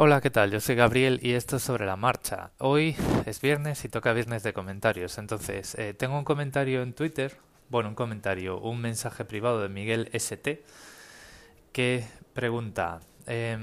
Hola, 0.00 0.20
¿qué 0.20 0.30
tal? 0.30 0.52
Yo 0.52 0.60
soy 0.60 0.76
Gabriel 0.76 1.18
y 1.24 1.32
esto 1.32 1.56
es 1.56 1.64
sobre 1.64 1.84
la 1.84 1.96
marcha. 1.96 2.52
Hoy 2.58 2.94
es 3.26 3.40
viernes 3.40 3.84
y 3.84 3.88
toca 3.88 4.12
viernes 4.12 4.44
de 4.44 4.52
comentarios. 4.52 5.18
Entonces, 5.18 5.74
eh, 5.74 5.92
tengo 5.92 6.16
un 6.16 6.22
comentario 6.22 6.82
en 6.82 6.92
Twitter, 6.92 7.36
bueno, 7.68 7.88
un 7.88 7.96
comentario, 7.96 8.60
un 8.60 8.80
mensaje 8.80 9.24
privado 9.24 9.60
de 9.60 9.68
Miguel 9.68 10.08
ST 10.12 10.62
que 11.72 12.04
pregunta, 12.32 13.00
eh, 13.26 13.58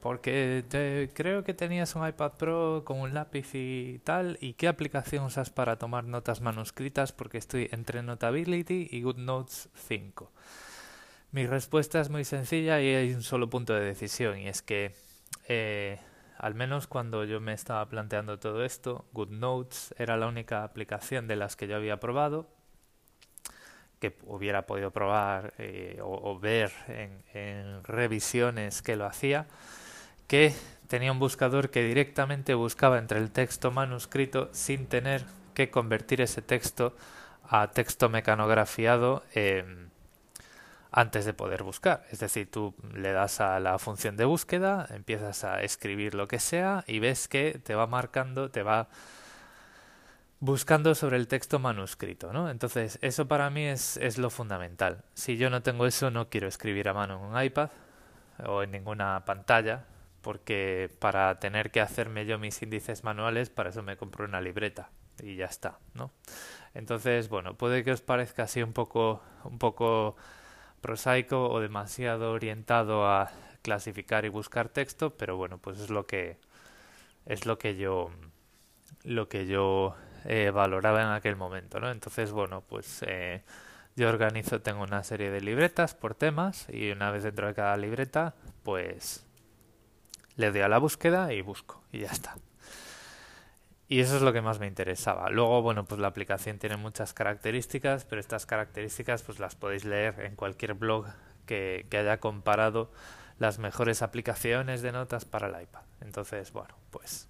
porque 0.00 0.64
creo 1.12 1.44
que 1.44 1.52
tenías 1.52 1.94
un 1.96 2.08
iPad 2.08 2.32
Pro 2.38 2.82
con 2.86 3.00
un 3.00 3.12
lápiz 3.12 3.50
y 3.52 4.00
tal, 4.04 4.38
¿y 4.40 4.54
qué 4.54 4.68
aplicación 4.68 5.26
usas 5.26 5.50
para 5.50 5.76
tomar 5.76 6.04
notas 6.04 6.40
manuscritas? 6.40 7.12
Porque 7.12 7.36
estoy 7.36 7.68
entre 7.72 8.02
Notability 8.02 8.88
y 8.90 9.02
GoodNotes 9.02 9.68
5. 9.86 10.32
Mi 11.32 11.46
respuesta 11.46 12.00
es 12.00 12.08
muy 12.08 12.24
sencilla 12.24 12.80
y 12.80 12.88
hay 12.94 13.12
un 13.12 13.22
solo 13.22 13.50
punto 13.50 13.74
de 13.74 13.84
decisión, 13.84 14.38
y 14.38 14.48
es 14.48 14.62
que 14.62 15.03
eh, 15.48 15.98
al 16.38 16.54
menos 16.54 16.86
cuando 16.86 17.24
yo 17.24 17.40
me 17.40 17.52
estaba 17.52 17.86
planteando 17.88 18.38
todo 18.38 18.64
esto, 18.64 19.04
GoodNotes 19.12 19.94
era 19.98 20.16
la 20.16 20.26
única 20.26 20.64
aplicación 20.64 21.26
de 21.28 21.36
las 21.36 21.56
que 21.56 21.66
yo 21.66 21.76
había 21.76 22.00
probado 22.00 22.46
que 24.00 24.14
hubiera 24.26 24.66
podido 24.66 24.90
probar 24.90 25.54
eh, 25.56 25.98
o, 26.02 26.38
ver 26.38 26.72
en, 27.32 27.82
revisiones 27.84 28.82
que 28.82 28.96
lo 28.96 29.06
hacía, 29.06 29.46
que 30.26 30.54
tenía 30.88 31.10
un 31.10 31.18
buscador 31.18 31.70
que 31.70 31.82
directamente 31.82 32.52
buscaba 32.52 32.98
entre 32.98 33.18
el 33.18 33.30
texto 33.30 33.70
manuscrito 33.70 34.50
sin 34.52 34.86
tener 34.88 35.24
que 35.54 35.70
convertir 35.70 36.20
ese 36.20 36.42
texto 36.42 36.94
a 37.48 37.70
texto 37.70 38.10
mecanografiado 38.10 39.22
antes 40.96 41.24
de 41.24 41.34
poder 41.34 41.64
buscar. 41.64 42.06
Es 42.12 42.20
decir, 42.20 42.48
tú 42.48 42.72
le 42.94 43.10
das 43.10 43.40
a 43.40 43.58
la 43.58 43.80
función 43.80 44.16
de 44.16 44.24
búsqueda, 44.26 44.86
empiezas 44.90 45.42
a 45.42 45.60
escribir 45.60 46.14
lo 46.14 46.28
que 46.28 46.38
sea 46.38 46.84
y 46.86 47.00
ves 47.00 47.26
que 47.26 47.60
te 47.64 47.74
va 47.74 47.88
marcando, 47.88 48.48
te 48.52 48.62
va 48.62 48.88
buscando 50.38 50.94
sobre 50.94 51.16
el 51.16 51.26
texto 51.26 51.58
manuscrito, 51.58 52.32
¿no? 52.32 52.48
Entonces, 52.48 53.00
eso 53.02 53.26
para 53.26 53.50
mí 53.50 53.64
es, 53.64 53.96
es 53.96 54.18
lo 54.18 54.30
fundamental. 54.30 55.02
Si 55.14 55.36
yo 55.36 55.50
no 55.50 55.62
tengo 55.62 55.84
eso, 55.86 56.12
no 56.12 56.28
quiero 56.28 56.46
escribir 56.46 56.88
a 56.88 56.94
mano 56.94 57.16
en 57.16 57.24
un 57.24 57.42
iPad 57.42 57.70
o 58.46 58.62
en 58.62 58.70
ninguna 58.70 59.24
pantalla, 59.24 59.86
porque 60.22 60.94
para 61.00 61.40
tener 61.40 61.72
que 61.72 61.80
hacerme 61.80 62.24
yo 62.24 62.38
mis 62.38 62.62
índices 62.62 63.02
manuales, 63.02 63.50
para 63.50 63.70
eso 63.70 63.82
me 63.82 63.96
compro 63.96 64.26
una 64.26 64.40
libreta 64.40 64.90
y 65.20 65.34
ya 65.34 65.46
está, 65.46 65.80
¿no? 65.94 66.12
Entonces, 66.72 67.28
bueno, 67.28 67.54
puede 67.54 67.82
que 67.82 67.90
os 67.90 68.00
parezca 68.00 68.44
así 68.44 68.62
un 68.62 68.72
poco, 68.72 69.22
un 69.42 69.58
poco 69.58 70.14
prosaico 70.84 71.48
o 71.48 71.60
demasiado 71.60 72.32
orientado 72.32 73.08
a 73.08 73.30
clasificar 73.62 74.26
y 74.26 74.28
buscar 74.28 74.68
texto, 74.68 75.16
pero 75.16 75.34
bueno, 75.34 75.56
pues 75.56 75.80
es 75.80 75.88
lo 75.88 76.06
que 76.06 76.36
es 77.24 77.46
lo 77.46 77.56
que 77.56 77.74
yo 77.76 78.10
lo 79.02 79.26
que 79.30 79.46
yo 79.46 79.96
eh, 80.26 80.50
valoraba 80.50 81.00
en 81.00 81.08
aquel 81.08 81.36
momento, 81.36 81.80
¿no? 81.80 81.90
Entonces, 81.90 82.32
bueno, 82.32 82.60
pues 82.68 83.02
eh, 83.06 83.42
yo 83.96 84.10
organizo, 84.10 84.60
tengo 84.60 84.82
una 84.82 85.02
serie 85.04 85.30
de 85.30 85.40
libretas 85.40 85.94
por 85.94 86.14
temas 86.14 86.66
y 86.68 86.90
una 86.90 87.10
vez 87.10 87.22
dentro 87.22 87.46
de 87.46 87.54
cada 87.54 87.78
libreta, 87.78 88.34
pues 88.62 89.24
le 90.36 90.50
doy 90.52 90.60
a 90.60 90.68
la 90.68 90.76
búsqueda 90.76 91.32
y 91.32 91.40
busco 91.40 91.82
y 91.92 92.00
ya 92.00 92.10
está. 92.10 92.36
Y 93.88 94.00
eso 94.00 94.16
es 94.16 94.22
lo 94.22 94.32
que 94.32 94.40
más 94.40 94.60
me 94.60 94.66
interesaba. 94.66 95.28
Luego, 95.30 95.60
bueno, 95.62 95.84
pues 95.84 96.00
la 96.00 96.08
aplicación 96.08 96.58
tiene 96.58 96.76
muchas 96.76 97.12
características, 97.12 98.04
pero 98.04 98.20
estas 98.20 98.46
características 98.46 99.22
pues 99.22 99.38
las 99.38 99.54
podéis 99.54 99.84
leer 99.84 100.20
en 100.20 100.36
cualquier 100.36 100.74
blog 100.74 101.06
que, 101.46 101.86
que 101.90 101.98
haya 101.98 102.18
comparado 102.18 102.90
las 103.38 103.58
mejores 103.58 104.00
aplicaciones 104.02 104.80
de 104.80 104.92
notas 104.92 105.24
para 105.24 105.48
el 105.48 105.62
iPad. 105.62 105.82
Entonces, 106.00 106.52
bueno, 106.52 106.74
pues 106.90 107.28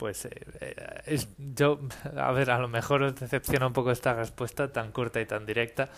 pues 0.00 0.24
eh, 0.24 0.30
eh, 0.60 1.18
yo, 1.36 1.78
a 2.16 2.32
ver, 2.32 2.50
a 2.50 2.58
lo 2.58 2.68
mejor 2.68 3.02
os 3.02 3.14
decepciona 3.14 3.66
un 3.66 3.74
poco 3.74 3.90
esta 3.90 4.14
respuesta 4.14 4.72
tan 4.72 4.92
corta 4.92 5.20
y 5.20 5.26
tan 5.26 5.44
directa, 5.44 5.90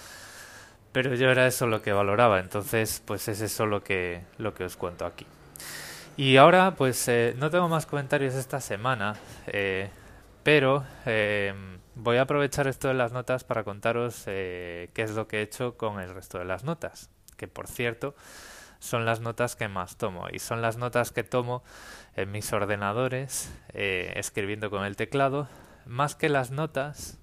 pero 0.91 1.15
yo 1.15 1.31
era 1.31 1.47
eso 1.47 1.69
lo 1.69 1.81
que 1.83 1.93
valoraba, 1.93 2.41
entonces 2.41 3.01
pues 3.07 3.29
es 3.29 3.41
eso 3.41 3.65
lo 3.65 3.85
que, 3.85 4.23
lo 4.39 4.55
que 4.55 4.65
os 4.65 4.77
cuento 4.77 5.07
aquí. 5.07 5.25
Y 6.17 6.37
ahora, 6.37 6.75
pues 6.75 7.09
eh, 7.09 7.35
no 7.39 7.51
tengo 7.51 7.69
más 7.69 7.87
comentarios 7.87 8.35
esta 8.35 8.61
semana, 8.61 9.17
eh, 9.47 9.89
pero 10.43 10.85
eh, 11.07 11.55
voy 11.95 12.19
a 12.19 12.23
aprovechar 12.23 12.67
esto 12.67 12.89
de 12.89 12.95
las 12.95 13.13
notas 13.13 13.45
para 13.45 13.65
contaros 13.65 14.25
qué 14.25 14.91
es 14.95 15.13
lo 15.13 15.27
que 15.27 15.39
he 15.39 15.43
hecho 15.43 15.79
con 15.79 16.01
el 16.01 16.15
resto 16.15 16.39
de 16.39 16.45
las 16.45 16.65
notas, 16.65 17.09
que 17.39 17.49
por 17.49 17.67
cierto 17.67 18.15
son 18.79 19.07
las 19.07 19.21
notas 19.21 19.57
que 19.57 19.69
más 19.69 19.97
tomo. 19.97 20.27
Y 20.31 20.39
son 20.39 20.61
las 20.61 20.77
notas 20.77 21.13
que 21.13 21.25
tomo 21.25 21.63
en 22.15 22.31
mis 22.31 22.53
ordenadores 22.53 23.51
escribiendo 23.73 24.69
con 24.69 24.85
el 24.85 24.97
teclado, 24.97 25.49
más 25.87 26.15
que 26.15 26.29
las 26.29 26.51
notas 26.51 27.19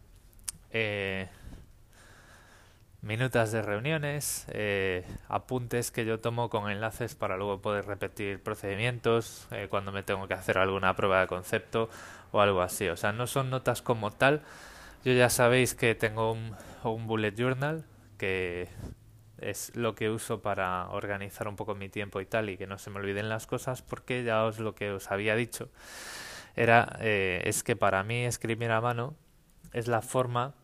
minutas 3.01 3.51
de 3.51 3.61
reuniones, 3.61 4.45
eh, 4.49 5.05
apuntes 5.27 5.91
que 5.91 6.05
yo 6.05 6.19
tomo 6.19 6.49
con 6.49 6.69
enlaces 6.69 7.15
para 7.15 7.37
luego 7.37 7.61
poder 7.61 7.85
repetir 7.85 8.41
procedimientos 8.41 9.47
eh, 9.51 9.67
cuando 9.69 9.91
me 9.91 10.03
tengo 10.03 10.27
que 10.27 10.33
hacer 10.33 10.57
alguna 10.57 10.95
prueba 10.95 11.21
de 11.21 11.27
concepto 11.27 11.89
o 12.31 12.41
algo 12.41 12.61
así. 12.61 12.87
O 12.89 12.97
sea, 12.97 13.11
no 13.11 13.27
son 13.27 13.49
notas 13.49 13.81
como 13.81 14.11
tal. 14.11 14.41
Yo 15.05 15.13
ya 15.13 15.29
sabéis 15.29 15.75
que 15.75 15.95
tengo 15.95 16.33
un, 16.33 16.55
un 16.83 17.07
bullet 17.07 17.33
journal 17.35 17.85
que 18.17 18.67
es 19.39 19.75
lo 19.75 19.95
que 19.95 20.09
uso 20.09 20.41
para 20.41 20.89
organizar 20.89 21.47
un 21.47 21.55
poco 21.55 21.75
mi 21.75 21.89
tiempo 21.89 22.21
y 22.21 22.25
tal 22.25 22.49
y 22.49 22.57
que 22.57 22.67
no 22.67 22.77
se 22.77 22.89
me 22.89 22.99
olviden 22.99 23.29
las 23.29 23.47
cosas 23.47 23.81
porque 23.81 24.23
ya 24.23 24.43
os 24.43 24.59
lo 24.59 24.75
que 24.75 24.91
os 24.91 25.11
había 25.11 25.35
dicho 25.35 25.69
era 26.55 26.97
eh, 26.99 27.41
es 27.45 27.63
que 27.63 27.77
para 27.77 28.03
mí 28.03 28.25
escribir 28.25 28.71
a 28.71 28.81
mano 28.81 29.15
es 29.71 29.87
la 29.87 30.01
forma 30.01 30.55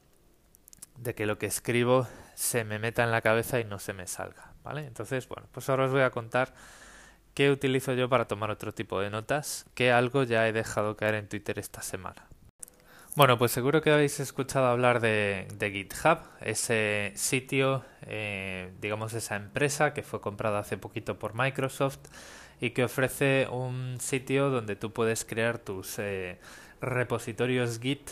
de 0.98 1.16
que 1.16 1.26
lo 1.26 1.38
que 1.38 1.46
escribo 1.46 2.08
se 2.36 2.64
me 2.64 2.80
meta 2.80 3.04
en 3.04 3.12
la 3.12 3.22
cabeza 3.22 3.60
y 3.60 3.64
no 3.64 3.80
se 3.80 3.94
me 3.94 4.08
salga, 4.08 4.54
¿vale? 4.64 4.86
Entonces, 4.86 5.28
bueno, 5.28 5.48
pues 5.52 5.70
ahora 5.70 5.86
os 5.86 5.92
voy 5.92 6.02
a 6.02 6.12
contar 6.12 6.54
qué 7.34 7.52
utilizo 7.52 7.94
yo 7.94 8.10
para 8.10 8.28
tomar 8.28 8.52
otro 8.52 8.74
tipo 8.74 9.00
de 9.02 9.10
notas, 9.10 9.66
que 9.74 9.92
algo 9.92 10.24
ya 10.24 10.48
he 10.48 10.54
dejado 10.54 10.96
caer 10.96 11.16
en 11.16 11.28
Twitter 11.28 11.60
esta 11.60 11.82
semana. 11.82 12.28
Bueno, 13.16 13.38
pues 13.38 13.52
seguro 13.52 13.82
que 13.82 13.92
habéis 13.92 14.20
escuchado 14.20 14.68
hablar 14.68 15.00
de, 15.00 15.48
GitHub, 15.60 16.20
ese 16.42 17.14
sitio, 17.16 17.86
eh, 18.02 18.74
digamos 18.82 19.14
esa 19.14 19.38
empresa 19.38 19.94
que 19.94 20.04
fue 20.04 20.20
comprada 20.20 20.60
hace 20.60 20.78
poquito 20.78 21.18
por 21.18 21.34
Microsoft 21.34 22.00
y 22.60 22.72
que 22.72 22.84
ofrece 22.84 23.48
un 23.50 23.98
sitio 24.02 24.50
donde 24.50 24.76
tú 24.76 24.92
puedes 24.92 25.24
crear 25.24 25.60
tus 25.60 25.98
eh, 25.98 26.40
repositorios 26.82 27.80
Git 27.80 28.10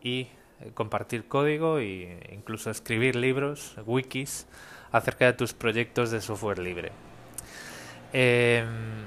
y 0.00 0.28
compartir 0.74 1.28
código 1.28 1.78
e 1.78 2.30
incluso 2.32 2.70
escribir 2.70 3.16
libros, 3.16 3.76
wikis, 3.84 4.46
acerca 4.92 5.26
de 5.26 5.32
tus 5.34 5.52
proyectos 5.52 6.10
de 6.10 6.20
software 6.20 6.58
libre. 6.58 6.92
Em, 8.12 9.06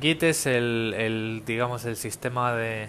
Git 0.00 0.22
es 0.22 0.46
el, 0.46 1.42
digamos, 1.46 1.84
el 1.84 1.96
sistema 1.96 2.54
de 2.54 2.88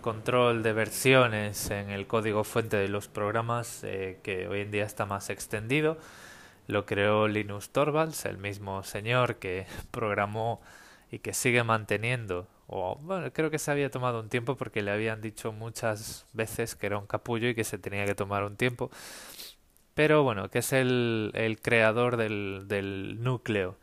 control 0.00 0.62
de 0.62 0.72
versiones 0.72 1.70
en 1.70 1.90
el 1.90 2.06
código 2.06 2.44
fuente 2.44 2.76
de 2.76 2.88
los 2.88 3.08
programas 3.08 3.82
eh, 3.82 4.18
que 4.22 4.46
hoy 4.46 4.60
en 4.60 4.70
día 4.70 4.84
está 4.84 5.06
más 5.06 5.30
extendido. 5.30 5.98
Lo 6.68 6.86
creó 6.86 7.28
Linus 7.28 7.70
Torvalds, 7.70 8.24
el 8.24 8.38
mismo 8.38 8.82
señor 8.82 9.36
que 9.36 9.66
programó 9.90 10.60
y 11.10 11.18
que 11.20 11.32
sigue 11.32 11.62
manteniendo 11.64 12.48
o 12.68 12.96
bueno, 13.00 13.32
creo 13.32 13.50
que 13.50 13.58
se 13.58 13.70
había 13.70 13.90
tomado 13.90 14.20
un 14.20 14.28
tiempo 14.28 14.56
porque 14.56 14.82
le 14.82 14.90
habían 14.90 15.20
dicho 15.20 15.52
muchas 15.52 16.26
veces 16.32 16.74
que 16.74 16.86
era 16.86 16.98
un 16.98 17.06
capullo 17.06 17.48
y 17.48 17.54
que 17.54 17.64
se 17.64 17.78
tenía 17.78 18.04
que 18.06 18.14
tomar 18.14 18.44
un 18.44 18.56
tiempo. 18.56 18.90
Pero 19.94 20.22
bueno, 20.22 20.50
que 20.50 20.58
es 20.58 20.72
el, 20.72 21.30
el 21.34 21.60
creador 21.60 22.16
del, 22.16 22.64
del 22.68 23.22
núcleo 23.22 23.76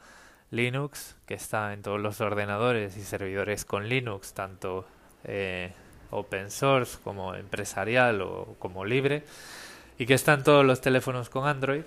Linux, 0.51 1.15
que 1.25 1.33
está 1.33 1.73
en 1.73 1.81
todos 1.81 1.99
los 1.99 2.21
ordenadores 2.21 2.95
y 2.97 3.01
servidores 3.01 3.65
con 3.65 3.89
Linux, 3.89 4.33
tanto 4.33 4.85
eh, 5.23 5.73
open 6.11 6.51
source 6.51 6.99
como 7.03 7.33
empresarial 7.33 8.21
o 8.21 8.55
como 8.59 8.85
libre, 8.85 9.23
y 9.97 10.05
que 10.05 10.13
está 10.13 10.33
en 10.33 10.43
todos 10.43 10.63
los 10.63 10.79
teléfonos 10.81 11.29
con 11.29 11.47
Android. 11.47 11.83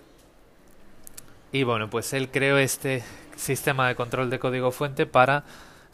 Y 1.53 1.63
bueno, 1.63 1.89
pues 1.89 2.13
él 2.13 2.29
creó 2.31 2.59
este 2.59 3.05
sistema 3.37 3.87
de 3.87 3.95
control 3.95 4.31
de 4.31 4.41
código 4.41 4.73
fuente 4.73 5.07
para 5.07 5.45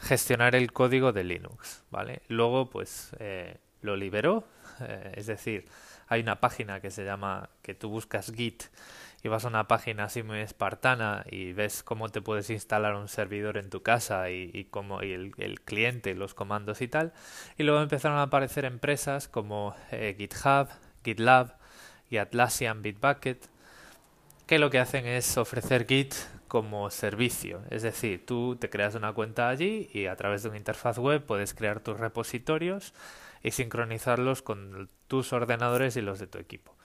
gestionar 0.03 0.55
el 0.55 0.73
código 0.73 1.13
de 1.13 1.23
Linux, 1.23 1.83
¿vale? 1.89 2.21
Luego, 2.27 2.69
pues, 2.69 3.11
eh, 3.19 3.57
lo 3.81 3.95
liberó, 3.95 4.43
eh, 4.81 5.13
es 5.15 5.27
decir, 5.27 5.65
hay 6.07 6.21
una 6.21 6.39
página 6.39 6.81
que 6.81 6.91
se 6.91 7.05
llama, 7.05 7.49
que 7.61 7.73
tú 7.73 7.89
buscas 7.89 8.31
Git 8.35 8.65
y 9.23 9.29
vas 9.29 9.45
a 9.45 9.47
una 9.47 9.67
página 9.67 10.03
así 10.05 10.21
muy 10.21 10.39
espartana 10.39 11.25
y 11.31 11.53
ves 11.53 11.81
cómo 11.81 12.09
te 12.09 12.21
puedes 12.21 12.49
instalar 12.49 12.95
un 12.95 13.07
servidor 13.07 13.57
en 13.57 13.69
tu 13.69 13.81
casa 13.81 14.29
y, 14.29 14.67
cómo 14.69 15.01
y 15.01 15.13
el, 15.13 15.31
el, 15.37 15.61
cliente, 15.61 16.13
los 16.13 16.33
comandos 16.33 16.81
y 16.81 16.89
tal. 16.89 17.13
Y 17.57 17.63
luego 17.63 17.81
empezaron 17.81 18.17
a 18.17 18.23
aparecer 18.23 18.65
empresas 18.65 19.29
como 19.29 19.75
eh, 19.91 20.15
GitHub, 20.17 20.67
GitLab 21.05 21.57
y 22.09 22.17
Atlassian 22.17 22.81
Bitbucket 22.81 23.49
que 24.45 24.59
lo 24.59 24.69
que 24.69 24.79
hacen 24.79 25.05
es 25.05 25.37
ofrecer 25.37 25.87
Git 25.87 26.15
como 26.53 26.91
servicio. 26.91 27.63
Es 27.71 27.81
decir, 27.81 28.27
tú 28.27 28.55
te 28.57 28.69
creas 28.69 28.93
una 28.93 29.11
cuenta 29.11 29.49
allí 29.49 29.89
y 29.91 30.05
a 30.05 30.15
través 30.15 30.43
de 30.43 30.49
una 30.49 30.59
interfaz 30.59 30.99
web 30.99 31.25
puedes 31.25 31.55
crear 31.55 31.79
tus 31.79 31.99
repositorios 31.99 32.93
y 33.41 33.49
sincronizarlos 33.49 34.43
con 34.43 34.87
tus 35.07 35.33
ordenadores 35.33 35.97
y 35.97 36.01
los 36.01 36.19
de 36.19 36.27
tu 36.27 36.37
equipo. 36.37 36.75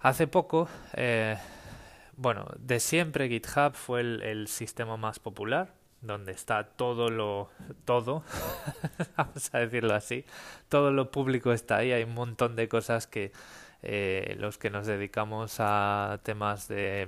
Hace 0.00 0.26
poco, 0.26 0.68
eh, 0.94 1.38
bueno, 2.16 2.48
de 2.58 2.80
siempre 2.80 3.28
GitHub 3.28 3.74
fue 3.74 4.00
el, 4.00 4.48
sistema 4.48 4.96
más 4.96 5.20
popular, 5.20 5.72
donde 6.00 6.32
está 6.32 6.64
todo 6.64 7.08
lo, 7.08 7.50
todo, 7.84 8.24
vamos 9.16 9.54
a 9.54 9.60
decirlo 9.60 9.94
así, 9.94 10.24
todo 10.68 10.90
lo 10.90 11.12
público 11.12 11.52
está 11.52 11.76
ahí, 11.76 11.92
hay 11.92 12.02
un 12.02 12.14
montón 12.14 12.56
de 12.56 12.68
cosas 12.68 13.06
que 13.06 13.30
eh, 13.84 14.34
los 14.40 14.58
que 14.58 14.70
nos 14.70 14.88
dedicamos 14.88 15.58
a 15.60 16.18
temas 16.24 16.66
de, 16.66 17.06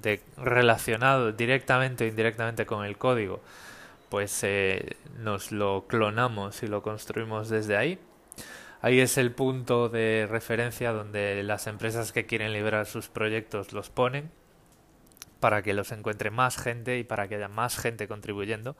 de 0.00 0.20
relacionados 0.36 1.36
directamente 1.36 2.04
o 2.04 2.06
indirectamente 2.08 2.66
con 2.66 2.84
el 2.84 2.98
código, 2.98 3.40
pues 4.08 4.40
eh, 4.42 4.96
nos 5.18 5.52
lo 5.52 5.86
clonamos 5.86 6.62
y 6.62 6.66
lo 6.66 6.82
construimos 6.82 7.48
desde 7.48 7.76
ahí. 7.76 7.98
Ahí 8.80 9.00
es 9.00 9.16
el 9.16 9.32
punto 9.32 9.88
de 9.88 10.26
referencia 10.30 10.92
donde 10.92 11.42
las 11.42 11.66
empresas 11.66 12.12
que 12.12 12.26
quieren 12.26 12.52
liberar 12.52 12.86
sus 12.86 13.08
proyectos 13.08 13.72
los 13.72 13.88
ponen 13.88 14.30
para 15.40 15.62
que 15.62 15.74
los 15.74 15.90
encuentre 15.92 16.30
más 16.30 16.56
gente 16.56 16.98
y 16.98 17.04
para 17.04 17.28
que 17.28 17.36
haya 17.36 17.48
más 17.48 17.78
gente 17.78 18.08
contribuyendo. 18.08 18.76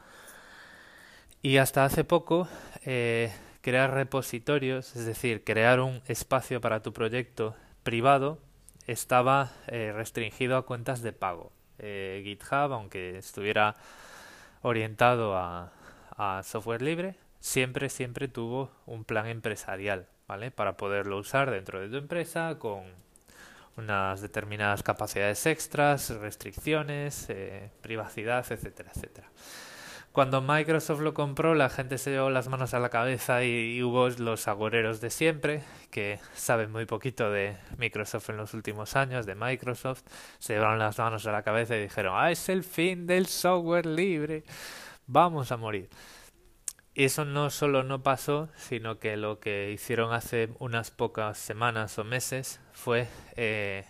Y 1.42 1.58
hasta 1.58 1.84
hace 1.84 2.04
poco, 2.04 2.48
eh, 2.84 3.32
crear 3.60 3.92
repositorios, 3.92 4.94
es 4.94 5.06
decir, 5.06 5.42
crear 5.42 5.80
un 5.80 6.02
espacio 6.06 6.60
para 6.60 6.82
tu 6.82 6.92
proyecto 6.92 7.54
privado, 7.82 8.38
estaba 8.86 9.50
eh, 9.66 9.92
restringido 9.94 10.56
a 10.56 10.66
cuentas 10.66 11.02
de 11.02 11.12
pago. 11.12 11.52
Eh, 11.78 12.22
GitHub, 12.24 12.72
aunque 12.72 13.18
estuviera 13.18 13.76
orientado 14.62 15.36
a, 15.36 15.70
software 16.44 16.80
libre, 16.80 17.16
siempre, 17.40 17.88
siempre 17.88 18.28
tuvo 18.28 18.70
un 18.86 19.04
plan 19.04 19.26
empresarial, 19.26 20.06
¿vale? 20.28 20.52
Para 20.52 20.76
poderlo 20.76 21.18
usar 21.18 21.50
dentro 21.50 21.80
de 21.80 21.88
tu 21.88 21.96
empresa 21.96 22.56
con 22.60 22.84
unas 23.76 24.20
determinadas 24.20 24.84
capacidades 24.84 25.44
extras, 25.46 26.10
restricciones, 26.10 27.26
eh, 27.30 27.70
privacidad, 27.82 28.46
etcétera, 28.48 28.92
etcétera. 28.94 29.28
Cuando 30.14 30.40
Microsoft 30.40 31.00
lo 31.00 31.12
compró, 31.12 31.56
la 31.56 31.68
gente 31.68 31.98
se 31.98 32.12
llevó 32.12 32.30
las 32.30 32.46
manos 32.46 32.72
a 32.72 32.78
la 32.78 32.88
cabeza 32.88 33.42
y, 33.42 33.82
hubo 33.82 34.08
los 34.10 34.46
agoreros 34.46 35.00
de 35.00 35.10
siempre, 35.10 35.64
que 35.90 36.20
saben 36.34 36.70
muy 36.70 36.86
poquito 36.86 37.32
de 37.32 37.56
Microsoft 37.78 38.30
en 38.30 38.36
los 38.36 38.54
últimos 38.54 38.94
años, 38.94 39.26
de 39.26 39.34
Microsoft, 39.34 40.04
se 40.38 40.52
llevaron 40.52 40.78
las 40.78 40.98
manos 41.00 41.26
a 41.26 41.32
la 41.32 41.42
cabeza 41.42 41.76
y 41.76 41.82
dijeron, 41.82 42.14
ah, 42.16 42.30
es 42.30 42.48
el 42.48 42.62
fin 42.62 43.08
del 43.08 43.26
software 43.26 43.86
libre, 43.86 44.44
vamos 45.08 45.50
a 45.50 45.56
morir. 45.56 45.90
Y 46.94 47.06
eso 47.06 47.24
no 47.24 47.50
solo 47.50 47.82
no 47.82 48.04
pasó, 48.04 48.50
sino 48.54 49.00
que 49.00 49.16
lo 49.16 49.40
que 49.40 49.72
hicieron 49.72 50.12
hace 50.12 50.50
unas 50.60 50.92
pocas 50.92 51.38
semanas 51.38 51.98
o 51.98 52.04
meses 52.04 52.60
fue 52.72 53.08
eh, 53.34 53.84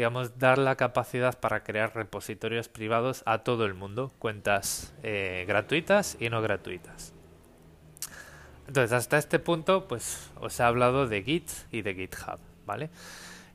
digamos, 0.00 0.38
dar 0.38 0.56
la 0.56 0.76
capacidad 0.76 1.38
para 1.38 1.62
crear 1.62 1.94
repositorios 1.94 2.68
privados 2.68 3.22
a 3.26 3.40
todo 3.40 3.66
el 3.66 3.74
mundo, 3.74 4.14
cuentas 4.18 4.94
eh, 5.02 5.44
gratuitas 5.46 6.16
y 6.18 6.30
no 6.30 6.40
gratuitas. 6.40 7.12
Entonces, 8.66 8.92
hasta 8.92 9.18
este 9.18 9.38
punto, 9.38 9.88
pues 9.88 10.30
os 10.40 10.58
he 10.58 10.62
hablado 10.62 11.06
de 11.06 11.22
Git 11.22 11.50
y 11.70 11.82
de 11.82 11.94
GitHub, 11.94 12.38
¿vale? 12.64 12.88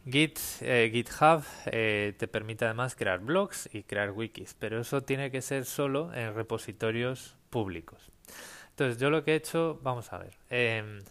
Git, 0.08 0.38
eh, 0.62 0.92
GitHub 0.94 1.44
eh, 1.66 2.14
te 2.16 2.28
permite 2.28 2.66
además 2.66 2.94
crear 2.94 3.22
blogs 3.22 3.68
y 3.74 3.82
crear 3.82 4.12
wikis, 4.12 4.56
pero 4.60 4.80
eso 4.80 5.02
tiene 5.02 5.32
que 5.32 5.42
ser 5.42 5.66
solo 5.66 6.14
en 6.14 6.36
repositorios 6.36 7.38
públicos. 7.50 8.12
Entonces, 8.70 9.00
yo 9.00 9.10
lo 9.10 9.24
que 9.24 9.32
he 9.32 9.36
hecho, 9.36 9.80
vamos 9.82 10.14
a 10.14 10.20
ver, 10.20 10.38
em, 10.52 11.02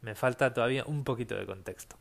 me 0.00 0.14
falta 0.14 0.54
todavía 0.54 0.84
un 0.86 1.02
poquito 1.02 1.34
de 1.34 1.44
contexto. 1.44 1.96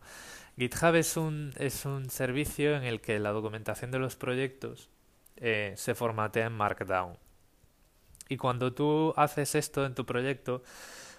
GitHub 0.60 0.96
es 0.96 1.16
un, 1.16 1.54
es 1.58 1.86
un 1.86 2.10
servicio 2.10 2.76
en 2.76 2.84
el 2.84 3.00
que 3.00 3.18
la 3.18 3.32
documentación 3.32 3.92
de 3.92 4.00
los 4.00 4.18
proyectos 4.18 4.90
eh, 5.38 5.74
se 5.78 5.96
formatea 5.96 6.48
en 6.48 6.52
Markdown. 6.52 7.18
Y 8.28 8.36
cuando 8.36 8.74
tú 8.74 9.14
haces 9.16 9.56
esto 9.56 9.86
en 9.86 9.96
tu 9.96 10.06
proyecto, 10.06 10.62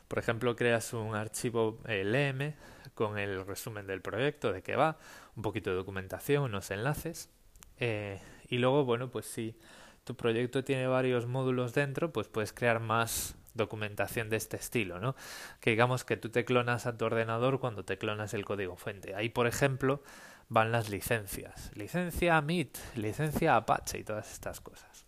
por 0.08 0.18
ejemplo, 0.18 0.54
creas 0.56 0.92
un 0.92 1.14
archivo 1.14 1.78
eh, 1.86 2.04
LM 2.04 2.54
con 2.94 3.16
el 3.16 3.46
resumen 3.46 3.86
del 3.86 4.02
proyecto, 4.02 4.52
de 4.52 4.62
qué 4.62 4.76
va, 4.76 4.98
un 5.34 5.42
poquito 5.42 5.70
de 5.70 5.76
documentación, 5.76 6.42
unos 6.44 6.70
enlaces. 6.70 7.30
Eh, 7.78 8.20
y 8.50 8.58
luego, 8.58 8.84
bueno, 8.84 9.10
pues 9.10 9.24
si 9.24 9.56
tu 10.04 10.16
proyecto 10.16 10.64
tiene 10.64 10.86
varios 10.86 11.26
módulos 11.26 11.72
dentro, 11.72 12.12
pues 12.12 12.28
puedes 12.28 12.52
crear 12.52 12.78
más 12.78 13.36
documentación 13.54 14.30
de 14.30 14.36
este 14.36 14.56
estilo, 14.56 15.00
¿no? 15.00 15.14
Que 15.60 15.70
digamos 15.70 16.04
que 16.04 16.16
tú 16.16 16.30
te 16.30 16.44
clonas 16.44 16.86
a 16.86 16.96
tu 16.96 17.04
ordenador 17.04 17.60
cuando 17.60 17.84
te 17.84 17.98
clonas 17.98 18.34
el 18.34 18.44
código 18.44 18.76
fuente. 18.76 19.14
Ahí, 19.14 19.28
por 19.28 19.46
ejemplo, 19.46 20.02
van 20.48 20.72
las 20.72 20.90
licencias. 20.90 21.70
Licencia 21.74 22.40
MIT, 22.40 22.76
licencia 22.96 23.56
Apache 23.56 23.98
y 23.98 24.04
todas 24.04 24.32
estas 24.32 24.60
cosas. 24.60 25.04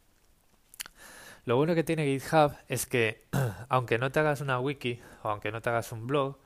Lo 1.44 1.56
bueno 1.56 1.74
que 1.74 1.82
tiene 1.82 2.06
GitHub 2.06 2.52
es 2.68 2.86
que, 2.86 3.24
aunque 3.68 3.98
no 3.98 4.12
te 4.12 4.20
hagas 4.20 4.40
una 4.40 4.60
wiki 4.60 5.00
o 5.24 5.28
aunque 5.28 5.50
no 5.50 5.60
te 5.60 5.70
hagas 5.70 5.90
un 5.92 6.06
blog, 6.06 6.38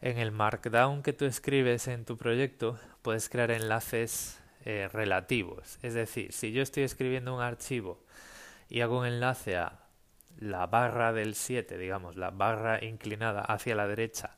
en 0.00 0.18
el 0.18 0.32
markdown 0.32 1.02
que 1.02 1.12
tú 1.12 1.26
escribes 1.26 1.86
en 1.86 2.04
tu 2.04 2.16
proyecto 2.16 2.78
puedes 3.02 3.28
crear 3.28 3.50
enlaces 3.50 4.40
eh, 4.64 4.88
relativos. 4.92 5.78
Es 5.82 5.94
decir, 5.94 6.32
si 6.32 6.52
yo 6.52 6.62
estoy 6.62 6.82
escribiendo 6.82 7.34
un 7.34 7.42
archivo 7.42 8.02
y 8.68 8.80
hago 8.80 8.98
un 8.98 9.06
enlace 9.06 9.56
a 9.56 9.81
la 10.38 10.66
barra 10.66 11.12
del 11.12 11.34
7, 11.34 11.78
digamos, 11.78 12.16
la 12.16 12.30
barra 12.30 12.84
inclinada 12.84 13.40
hacia 13.42 13.74
la 13.74 13.86
derecha, 13.86 14.36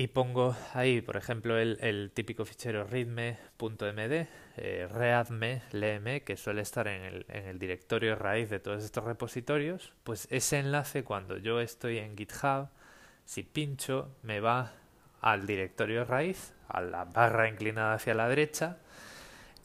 y 0.00 0.06
pongo 0.06 0.56
ahí, 0.72 1.02
por 1.02 1.18
ejemplo, 1.18 1.58
el, 1.58 2.10
típico 2.14 2.46
fichero 2.46 2.84
readme.md, 2.84 4.26
eh, 4.56 4.88
readme, 4.90 5.60
leeme, 5.72 6.22
que 6.22 6.38
suele 6.38 6.62
estar 6.62 6.88
en 6.88 7.02
el, 7.02 7.26
en 7.28 7.44
el 7.46 7.58
directorio 7.58 8.16
raíz 8.16 8.48
de 8.48 8.60
todos 8.60 8.82
estos 8.82 9.04
repositorios, 9.04 9.92
pues 10.02 10.26
ese 10.30 10.58
enlace 10.58 11.04
cuando 11.04 11.36
yo 11.36 11.60
estoy 11.60 11.98
en 11.98 12.16
GitHub, 12.16 12.68
si 13.26 13.42
pincho, 13.42 14.16
me 14.22 14.40
va 14.40 14.72
al 15.20 15.46
directorio 15.46 16.06
raíz, 16.06 16.54
a 16.68 16.80
la 16.80 17.04
barra 17.04 17.50
inclinada 17.50 17.92
hacia 17.92 18.14
la 18.14 18.26
derecha 18.26 18.78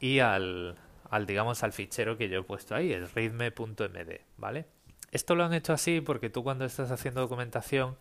y 0.00 0.18
al, 0.18 0.76
al 1.10 1.26
digamos 1.26 1.62
al 1.62 1.72
fichero 1.72 2.16
que 2.16 2.28
yo 2.28 2.40
he 2.40 2.42
puesto 2.42 2.74
ahí, 2.74 2.92
el 2.92 3.08
readme.md, 3.08 4.20
¿vale? 4.36 4.66
Esto 5.12 5.34
lo 5.34 5.44
han 5.44 5.54
hecho 5.54 5.72
así 5.72 6.00
porque 6.00 6.30
tú 6.30 6.42
cuando 6.42 6.64
estás 6.64 6.90
haciendo 6.90 7.20
documentación 7.20 7.96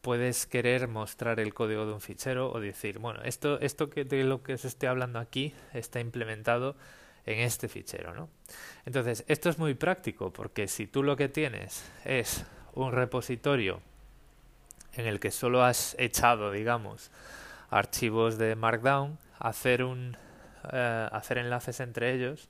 puedes 0.00 0.46
querer 0.46 0.88
mostrar 0.88 1.40
el 1.40 1.54
código 1.54 1.84
de 1.86 1.92
un 1.92 2.00
fichero 2.00 2.50
o 2.52 2.60
decir, 2.60 2.98
bueno, 2.98 3.20
esto, 3.24 3.60
esto 3.60 3.90
que 3.90 4.04
de 4.04 4.24
lo 4.24 4.42
que 4.42 4.54
os 4.54 4.64
estoy 4.64 4.88
hablando 4.88 5.18
aquí 5.18 5.54
está 5.74 6.00
implementado 6.00 6.76
en 7.26 7.40
este 7.40 7.68
fichero, 7.68 8.14
¿no? 8.14 8.28
Entonces, 8.86 9.24
esto 9.28 9.50
es 9.50 9.58
muy 9.58 9.74
práctico 9.74 10.32
porque 10.32 10.68
si 10.68 10.86
tú 10.86 11.02
lo 11.02 11.16
que 11.16 11.28
tienes 11.28 11.90
es 12.04 12.46
un 12.72 12.92
repositorio 12.92 13.80
en 14.94 15.06
el 15.06 15.20
que 15.20 15.30
solo 15.30 15.62
has 15.62 15.94
echado, 15.98 16.52
digamos, 16.52 17.10
archivos 17.70 18.38
de 18.38 18.54
Markdown, 18.56 19.18
hacer 19.38 19.84
un 19.84 20.16
eh, 20.72 21.08
hacer 21.12 21.38
enlaces 21.38 21.80
entre 21.80 22.14
ellos 22.14 22.48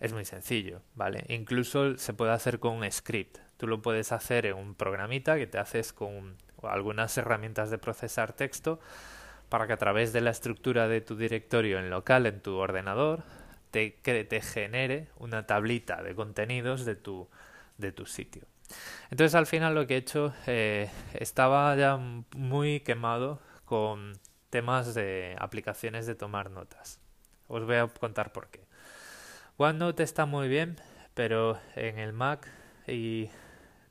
es 0.00 0.12
muy 0.12 0.24
sencillo, 0.24 0.82
¿vale? 0.94 1.24
Incluso 1.28 1.96
se 1.96 2.12
puede 2.12 2.32
hacer 2.32 2.58
con 2.58 2.74
un 2.74 2.90
script. 2.90 3.38
Tú 3.56 3.68
lo 3.68 3.82
puedes 3.82 4.10
hacer 4.10 4.46
en 4.46 4.56
un 4.56 4.74
programita 4.74 5.36
que 5.36 5.46
te 5.46 5.58
haces 5.58 5.92
con 5.92 6.36
algunas 6.62 7.16
herramientas 7.18 7.70
de 7.70 7.78
procesar 7.78 8.32
texto 8.32 8.80
para 9.48 9.66
que 9.66 9.74
a 9.74 9.76
través 9.76 10.12
de 10.12 10.20
la 10.20 10.30
estructura 10.30 10.88
de 10.88 11.02
tu 11.02 11.14
directorio 11.14 11.78
en 11.78 11.90
local 11.90 12.26
en 12.26 12.40
tu 12.40 12.56
ordenador 12.56 13.22
te, 13.70 14.40
genere 14.40 15.08
una 15.18 15.46
tablita 15.46 16.02
de 16.02 16.14
contenidos 16.14 16.84
de 16.84 16.96
tu, 16.96 17.28
de 17.78 17.92
tu 17.92 18.06
sitio. 18.06 18.46
Entonces 19.10 19.34
al 19.34 19.46
final 19.46 19.74
lo 19.74 19.86
que 19.86 19.94
he 19.94 19.98
hecho 19.98 20.32
eh, 20.46 20.90
estaba 21.14 21.76
ya 21.76 21.96
muy 22.34 22.80
quemado 22.80 23.40
con 23.64 24.14
temas 24.50 24.94
de 24.94 25.36
aplicaciones 25.38 26.06
de 26.06 26.14
tomar 26.14 26.50
notas. 26.50 27.01
Os 27.52 27.66
voy 27.66 27.76
a 27.76 27.86
contar 27.86 28.32
por 28.32 28.48
qué. 28.48 28.64
OneNote 29.58 30.02
está 30.02 30.24
muy 30.24 30.48
bien, 30.48 30.76
pero 31.12 31.60
en 31.76 31.98
el 31.98 32.14
Mac 32.14 32.48
y 32.88 33.28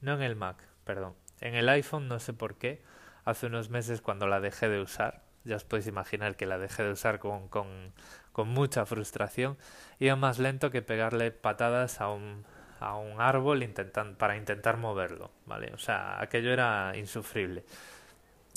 no 0.01 0.15
en 0.15 0.23
el 0.23 0.35
Mac, 0.35 0.57
perdón, 0.83 1.13
en 1.41 1.53
el 1.53 1.69
iPhone 1.69 2.07
no 2.07 2.19
sé 2.19 2.33
por 2.33 2.55
qué. 2.55 2.81
Hace 3.23 3.45
unos 3.45 3.69
meses 3.69 4.01
cuando 4.01 4.25
la 4.25 4.39
dejé 4.39 4.67
de 4.67 4.81
usar, 4.81 5.21
ya 5.43 5.57
os 5.57 5.63
podéis 5.63 5.85
imaginar 5.85 6.35
que 6.35 6.47
la 6.47 6.57
dejé 6.57 6.81
de 6.81 6.91
usar 6.91 7.19
con, 7.19 7.49
con, 7.49 7.93
con 8.31 8.47
mucha 8.47 8.87
frustración, 8.87 9.59
iba 9.99 10.15
más 10.15 10.39
lento 10.39 10.71
que 10.71 10.81
pegarle 10.81 11.29
patadas 11.29 12.01
a 12.01 12.09
un, 12.09 12.43
a 12.79 12.95
un 12.95 13.21
árbol 13.21 13.61
intentan, 13.61 14.15
para 14.15 14.37
intentar 14.37 14.77
moverlo, 14.77 15.29
¿vale? 15.45 15.71
O 15.75 15.77
sea, 15.77 16.19
aquello 16.19 16.51
era 16.51 16.93
insufrible. 16.95 17.63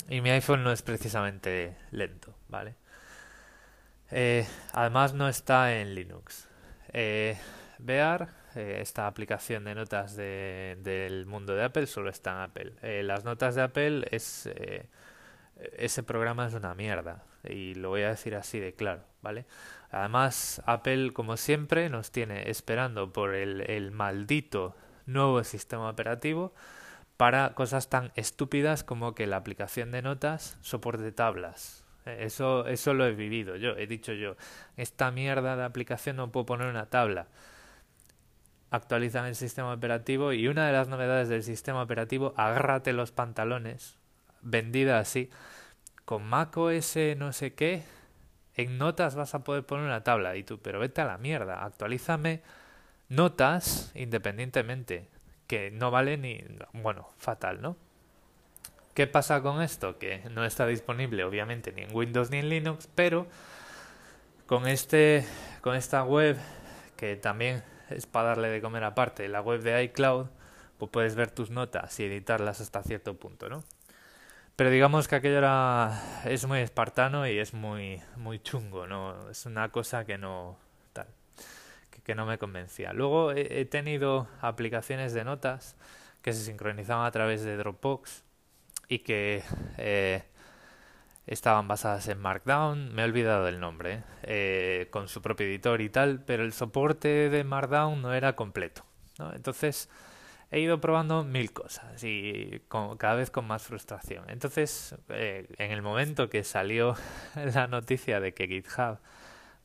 Y 0.09 0.21
mi 0.21 0.31
iPhone 0.31 0.63
no 0.63 0.71
es 0.71 0.81
precisamente 0.81 1.77
lento, 1.91 2.33
¿vale? 2.49 2.73
Eh, 4.17 4.47
además 4.71 5.13
no 5.13 5.27
está 5.27 5.75
en 5.77 5.93
Linux. 5.93 6.47
Eh, 6.93 7.37
Bear, 7.79 8.29
eh, 8.55 8.77
esta 8.79 9.07
aplicación 9.07 9.65
de 9.65 9.75
notas 9.75 10.15
de, 10.15 10.77
del 10.79 11.25
mundo 11.25 11.53
de 11.53 11.65
Apple, 11.65 11.85
solo 11.85 12.09
está 12.09 12.31
en 12.31 12.37
Apple. 12.37 12.73
Eh, 12.81 13.03
las 13.03 13.25
notas 13.25 13.55
de 13.55 13.61
Apple 13.61 14.07
es... 14.11 14.49
ese 15.77 16.03
programa 16.03 16.47
es 16.47 16.53
una 16.53 16.73
mierda. 16.75 17.25
Y 17.43 17.75
lo 17.75 17.89
voy 17.89 18.03
a 18.03 18.09
decir 18.09 18.35
así 18.35 18.57
de 18.57 18.73
claro, 18.73 19.03
¿vale? 19.21 19.45
Además, 19.91 20.61
Apple, 20.65 21.11
como 21.11 21.35
siempre, 21.35 21.89
nos 21.89 22.11
tiene 22.11 22.49
esperando 22.49 23.11
por 23.11 23.35
el, 23.35 23.69
el 23.69 23.91
maldito 23.91 24.77
nuevo 25.05 25.43
sistema 25.43 25.89
operativo 25.89 26.53
para 27.17 27.53
cosas 27.53 27.89
tan 27.89 28.13
estúpidas 28.15 28.85
como 28.85 29.13
que 29.13 29.27
la 29.27 29.35
aplicación 29.35 29.91
de 29.91 30.01
notas 30.01 30.57
soporte 30.61 31.11
tablas. 31.11 31.84
Eso, 32.05 32.67
eso 32.67 32.93
lo 32.93 33.05
he 33.07 33.13
vivido 33.13 33.55
yo, 33.55 33.75
he 33.77 33.87
dicho 33.87 34.13
yo, 34.13 34.35
esta 34.77 35.09
mierda 35.09 35.55
de 35.55 35.63
aplicación 35.63 36.17
no 36.17 36.31
puedo 36.31 36.45
poner 36.45 36.67
una 36.67 36.85
tabla. 36.85 37.27
Actualizan 38.69 39.25
el 39.25 39.35
sistema 39.35 39.73
operativo 39.73 40.31
y 40.31 40.47
una 40.47 40.67
de 40.67 40.73
las 40.73 40.87
novedades 40.87 41.29
del 41.29 41.43
sistema 41.43 41.81
operativo, 41.81 42.33
agárrate 42.37 42.93
los 42.93 43.11
pantalones, 43.11 43.97
vendida 44.41 44.99
así, 44.99 45.31
con 46.05 46.23
macOS 46.23 46.97
no 47.17 47.33
sé 47.33 47.55
qué, 47.55 47.83
en 48.55 48.77
notas 48.77 49.15
vas 49.15 49.33
a 49.33 49.43
poder 49.43 49.65
poner 49.65 49.85
una 49.85 50.03
tabla 50.03 50.35
y 50.35 50.43
tú, 50.43 50.59
pero 50.61 50.79
vete 50.79 51.01
a 51.01 51.05
la 51.05 51.17
mierda, 51.17 51.63
actualízame 51.63 52.41
notas 53.09 53.91
independientemente, 53.95 55.09
que 55.47 55.71
no 55.71 55.89
vale 55.91 56.17
ni, 56.17 56.43
bueno, 56.73 57.09
fatal, 57.17 57.61
¿no? 57.61 57.77
¿Qué 58.95 59.07
pasa 59.07 59.41
con 59.41 59.61
esto? 59.61 59.99
Que 59.99 60.23
no 60.31 60.45
está 60.45 60.65
disponible 60.65 61.25
obviamente 61.25 61.73
ni 61.73 61.81
en 61.81 61.93
Windows 61.93 62.31
ni 62.31 62.37
en 62.37 62.47
Linux, 62.47 62.87
pero 62.95 63.27
con 64.45 64.67
este 64.67 65.25
con 65.59 65.75
esta 65.75 66.03
web 66.03 66.37
que 66.95 67.17
también 67.17 67.61
es 67.89 68.05
para 68.05 68.29
darle 68.29 68.47
de 68.47 68.61
comer 68.61 68.85
aparte, 68.85 69.27
la 69.27 69.41
web 69.41 69.61
de 69.61 69.83
iCloud, 69.83 70.27
pues 70.77 70.89
puedes 70.91 71.15
ver 71.15 71.29
tus 71.29 71.49
notas 71.49 71.99
y 71.99 72.05
editarlas 72.05 72.61
hasta 72.61 72.83
cierto 72.83 73.15
punto, 73.17 73.49
¿no? 73.49 73.65
Pero 74.55 74.69
digamos 74.69 75.09
que 75.09 75.15
aquello 75.15 75.39
era 75.39 76.01
es 76.23 76.47
muy 76.47 76.59
espartano 76.59 77.27
y 77.27 77.37
es 77.37 77.53
muy 77.53 78.01
muy 78.15 78.39
chungo, 78.39 78.87
¿no? 78.87 79.29
Es 79.29 79.45
una 79.45 79.69
cosa 79.73 80.05
que 80.05 80.17
no 80.17 80.57
que 82.03 82.15
no 82.15 82.25
me 82.25 82.37
convencía. 82.37 82.93
Luego 82.93 83.31
he, 83.31 83.65
tenido 83.65 84.27
aplicaciones 84.39 85.13
de 85.13 85.23
notas 85.23 85.75
que 86.21 86.33
se 86.33 86.45
sincronizaban 86.45 87.05
a 87.05 87.11
través 87.11 87.43
de 87.43 87.57
Dropbox 87.57 88.24
y 88.87 88.99
que 88.99 89.43
eh, 89.77 90.23
estaban 91.27 91.67
basadas 91.67 92.07
en 92.07 92.19
Markdown. 92.19 92.93
Me 92.93 93.01
he 93.01 93.05
olvidado 93.05 93.45
del 93.45 93.59
nombre, 93.59 94.03
eh, 94.23 94.87
con 94.91 95.07
su 95.07 95.21
propio 95.21 95.47
editor 95.47 95.81
y 95.81 95.89
tal, 95.89 96.23
pero 96.23 96.43
el 96.43 96.53
soporte 96.53 97.29
de 97.29 97.43
Markdown 97.43 98.01
no 98.01 98.13
era 98.13 98.35
completo. 98.35 98.85
¿no? 99.19 99.33
Entonces 99.33 99.89
he 100.51 100.59
ido 100.59 100.79
probando 100.79 101.23
mil 101.23 101.51
cosas 101.51 102.03
y 102.03 102.61
cada 102.97 103.15
vez 103.15 103.31
con 103.31 103.45
más 103.45 103.63
frustración. 103.63 104.29
Entonces, 104.29 104.95
eh, 105.09 105.47
en 105.57 105.71
el 105.71 105.81
momento 105.81 106.29
que 106.29 106.43
salió 106.43 106.95
la 107.35 107.67
noticia 107.67 108.19
de 108.19 108.33
que 108.33 108.47
GitHub 108.47 108.99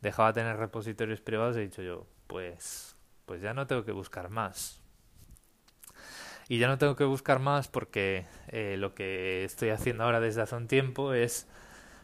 dejaba 0.00 0.32
de 0.32 0.40
tener 0.40 0.56
repositorios 0.56 1.20
privados, 1.20 1.56
he 1.56 1.60
dicho 1.60 1.82
yo, 1.82 2.06
pues, 2.26 2.96
pues 3.26 3.42
ya 3.42 3.54
no 3.54 3.66
tengo 3.66 3.84
que 3.84 3.92
buscar 3.92 4.30
más. 4.30 4.79
Y 6.50 6.59
ya 6.59 6.66
no 6.66 6.78
tengo 6.78 6.97
que 6.97 7.04
buscar 7.04 7.38
más 7.38 7.69
porque 7.69 8.26
eh, 8.49 8.75
lo 8.76 8.92
que 8.92 9.45
estoy 9.45 9.69
haciendo 9.69 10.02
ahora 10.02 10.19
desde 10.19 10.42
hace 10.42 10.57
un 10.57 10.66
tiempo 10.66 11.14
es, 11.14 11.47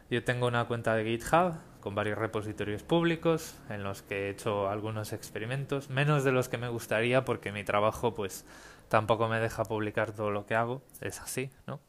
yo 0.08 0.22
tengo 0.22 0.46
una 0.46 0.66
cuenta 0.66 0.94
de 0.94 1.02
GitHub 1.04 1.54
con 1.80 1.96
varios 1.96 2.16
repositorios 2.16 2.84
públicos 2.84 3.56
en 3.70 3.82
los 3.82 4.02
que 4.02 4.28
he 4.28 4.30
hecho 4.30 4.68
algunos 4.68 5.12
experimentos, 5.12 5.90
menos 5.90 6.22
de 6.22 6.30
los 6.30 6.48
que 6.48 6.58
me 6.58 6.68
gustaría 6.68 7.24
porque 7.24 7.50
mi 7.50 7.64
trabajo 7.64 8.14
pues 8.14 8.44
tampoco 8.88 9.26
me 9.26 9.40
deja 9.40 9.64
publicar 9.64 10.12
todo 10.12 10.30
lo 10.30 10.46
que 10.46 10.54
hago, 10.54 10.80
es 11.00 11.20
así, 11.20 11.50
¿no? 11.66 11.80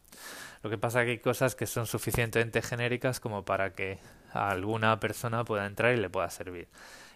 Lo 0.64 0.72
que 0.72 0.80
pasa 0.80 1.02
es 1.02 1.06
que 1.06 1.12
hay 1.12 1.20
cosas 1.20 1.54
que 1.54 1.68
son 1.68 1.86
suficientemente 1.86 2.64
genéricas 2.64 3.20
como 3.20 3.46
para 3.46 3.74
que 3.74 4.00
alguna 4.34 5.00
persona 5.00 5.46
pueda 5.46 5.68
entrar 5.68 5.94
y 5.94 5.98
le 5.98 6.10
pueda 6.10 6.32
servir. 6.32 6.68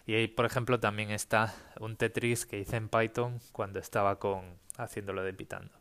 Y 0.06 0.14
ahí, 0.14 0.28
por 0.28 0.46
ejemplo, 0.46 0.80
también 0.80 1.10
está 1.10 1.54
un 1.80 1.96
Tetris 1.96 2.46
que 2.46 2.58
hice 2.58 2.76
en 2.76 2.88
Python 2.88 3.38
cuando 3.52 3.78
estaba 3.78 4.18
con 4.18 4.42
haciéndolo 4.76 5.22
de 5.22 5.32
Pitando. 5.32 5.72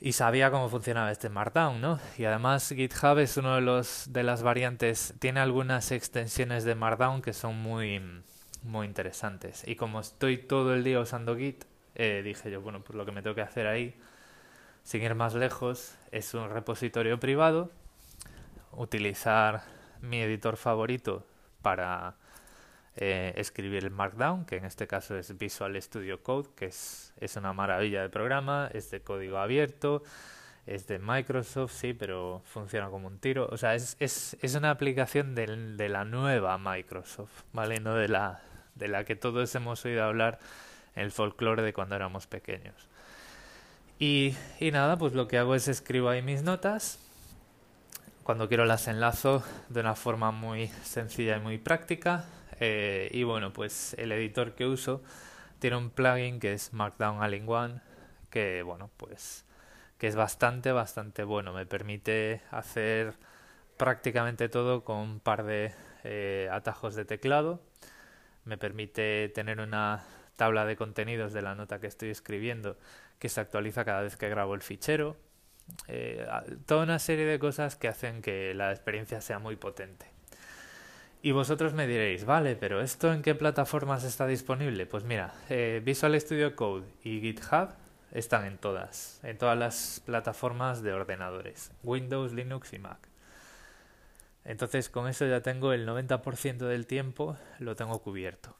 Y 0.00 0.12
sabía 0.12 0.50
cómo 0.50 0.68
funcionaba 0.68 1.12
este 1.12 1.28
Markdown, 1.28 1.80
¿no? 1.80 2.00
Y 2.18 2.24
además 2.24 2.68
GitHub 2.68 3.18
es 3.18 3.36
uno 3.36 3.54
de 3.54 3.60
los 3.60 4.12
de 4.12 4.24
las 4.24 4.42
variantes, 4.42 5.14
tiene 5.20 5.40
algunas 5.40 5.92
extensiones 5.92 6.64
de 6.64 6.74
Markdown 6.74 7.22
que 7.22 7.32
son 7.32 7.56
muy 7.56 8.00
muy 8.62 8.86
interesantes. 8.86 9.62
Y 9.66 9.76
como 9.76 10.00
estoy 10.00 10.38
todo 10.38 10.74
el 10.74 10.84
día 10.84 11.00
usando 11.00 11.36
Git, 11.36 11.64
eh, 11.94 12.22
dije 12.24 12.50
yo, 12.50 12.60
bueno, 12.60 12.82
pues 12.82 12.96
lo 12.96 13.04
que 13.04 13.12
me 13.12 13.22
tengo 13.22 13.34
que 13.34 13.42
hacer 13.42 13.66
ahí, 13.66 13.94
sin 14.82 15.02
ir 15.02 15.14
más 15.14 15.34
lejos, 15.34 15.94
es 16.10 16.34
un 16.34 16.50
repositorio 16.50 17.18
privado, 17.20 17.70
utilizar 18.72 19.62
mi 20.00 20.20
editor 20.20 20.56
favorito 20.56 21.26
para 21.62 22.16
eh, 22.96 23.32
escribir 23.36 23.84
el 23.84 23.90
Markdown, 23.90 24.44
que 24.44 24.56
en 24.56 24.66
este 24.66 24.86
caso 24.86 25.16
es 25.16 25.36
Visual 25.38 25.80
Studio 25.80 26.22
Code, 26.22 26.50
que 26.54 26.66
es, 26.66 27.14
es 27.18 27.36
una 27.36 27.54
maravilla 27.54 28.02
de 28.02 28.10
programa, 28.10 28.68
es 28.74 28.90
de 28.90 29.00
código 29.00 29.38
abierto, 29.38 30.02
es 30.66 30.86
de 30.86 30.98
Microsoft, 30.98 31.72
sí, 31.72 31.94
pero 31.94 32.42
funciona 32.44 32.90
como 32.90 33.06
un 33.06 33.18
tiro. 33.18 33.48
O 33.50 33.56
sea, 33.56 33.74
es, 33.74 33.96
es, 33.98 34.36
es 34.42 34.54
una 34.54 34.70
aplicación 34.70 35.34
de, 35.34 35.88
la 35.88 36.04
nueva 36.04 36.58
Microsoft, 36.58 37.32
¿vale? 37.54 37.80
No 37.80 37.94
de 37.94 38.08
la, 38.08 38.42
de 38.74 38.88
la 38.88 39.04
que 39.04 39.16
todos 39.16 39.54
hemos 39.54 39.82
oído 39.86 40.04
hablar 40.04 40.38
en 40.94 41.04
el 41.04 41.12
folclore 41.12 41.62
de 41.62 41.72
cuando 41.72 41.96
éramos 41.96 42.26
pequeños. 42.26 42.74
Y, 43.98 44.36
y 44.60 44.70
nada, 44.70 44.98
pues 44.98 45.14
lo 45.14 45.28
que 45.28 45.38
hago 45.38 45.54
es 45.54 45.66
escribo 45.66 46.10
ahí 46.10 46.20
mis 46.20 46.42
notas. 46.42 46.98
Cuando 48.22 48.48
quiero 48.48 48.66
las 48.66 48.86
enlazo 48.86 49.42
de 49.70 49.80
una 49.80 49.94
forma 49.94 50.30
muy 50.30 50.68
sencilla 50.84 51.38
y 51.38 51.40
muy 51.40 51.56
práctica 51.56 52.26
eh, 52.64 53.08
y 53.10 53.24
bueno, 53.24 53.52
pues 53.52 53.96
el 53.98 54.12
editor 54.12 54.54
que 54.54 54.66
uso 54.66 55.02
tiene 55.58 55.76
un 55.76 55.90
plugin 55.90 56.38
que 56.38 56.52
es 56.52 56.72
Markdown 56.72 57.20
All-in-One, 57.20 57.80
que 58.30 58.62
bueno, 58.62 58.88
pues 58.98 59.44
que 59.98 60.06
es 60.06 60.14
bastante, 60.14 60.70
bastante 60.70 61.24
bueno. 61.24 61.52
Me 61.52 61.66
permite 61.66 62.40
hacer 62.52 63.14
prácticamente 63.76 64.48
todo 64.48 64.84
con 64.84 64.98
un 64.98 65.18
par 65.18 65.42
de 65.42 65.72
eh, 66.04 66.48
atajos 66.52 66.94
de 66.94 67.04
teclado. 67.04 67.60
Me 68.44 68.56
permite 68.58 69.28
tener 69.30 69.58
una 69.58 70.04
tabla 70.36 70.64
de 70.64 70.76
contenidos 70.76 71.32
de 71.32 71.42
la 71.42 71.56
nota 71.56 71.80
que 71.80 71.88
estoy 71.88 72.10
escribiendo 72.10 72.78
que 73.18 73.28
se 73.28 73.40
actualiza 73.40 73.84
cada 73.84 74.02
vez 74.02 74.16
que 74.16 74.28
grabo 74.28 74.54
el 74.54 74.62
fichero. 74.62 75.16
Eh, 75.88 76.24
toda 76.66 76.84
una 76.84 77.00
serie 77.00 77.24
de 77.24 77.40
cosas 77.40 77.74
que 77.74 77.88
hacen 77.88 78.22
que 78.22 78.54
la 78.54 78.70
experiencia 78.70 79.20
sea 79.20 79.40
muy 79.40 79.56
potente. 79.56 80.11
Y 81.24 81.30
vosotros 81.30 81.72
me 81.72 81.86
diréis, 81.86 82.24
vale, 82.24 82.56
pero 82.56 82.80
¿esto 82.80 83.12
en 83.12 83.22
qué 83.22 83.36
plataformas 83.36 84.02
está 84.02 84.26
disponible? 84.26 84.86
Pues 84.86 85.04
mira, 85.04 85.32
eh, 85.48 85.80
Visual 85.84 86.20
Studio 86.20 86.56
Code 86.56 86.84
y 87.04 87.20
GitHub 87.20 87.68
están 88.10 88.44
en 88.44 88.58
todas, 88.58 89.20
en 89.22 89.38
todas 89.38 89.56
las 89.56 90.02
plataformas 90.04 90.82
de 90.82 90.92
ordenadores, 90.92 91.70
Windows, 91.84 92.32
Linux 92.32 92.72
y 92.72 92.80
Mac. 92.80 92.98
Entonces 94.44 94.88
con 94.88 95.06
eso 95.06 95.24
ya 95.24 95.42
tengo 95.42 95.72
el 95.72 95.86
90% 95.86 96.66
del 96.66 96.88
tiempo, 96.88 97.36
lo 97.60 97.76
tengo 97.76 98.00
cubierto. 98.00 98.56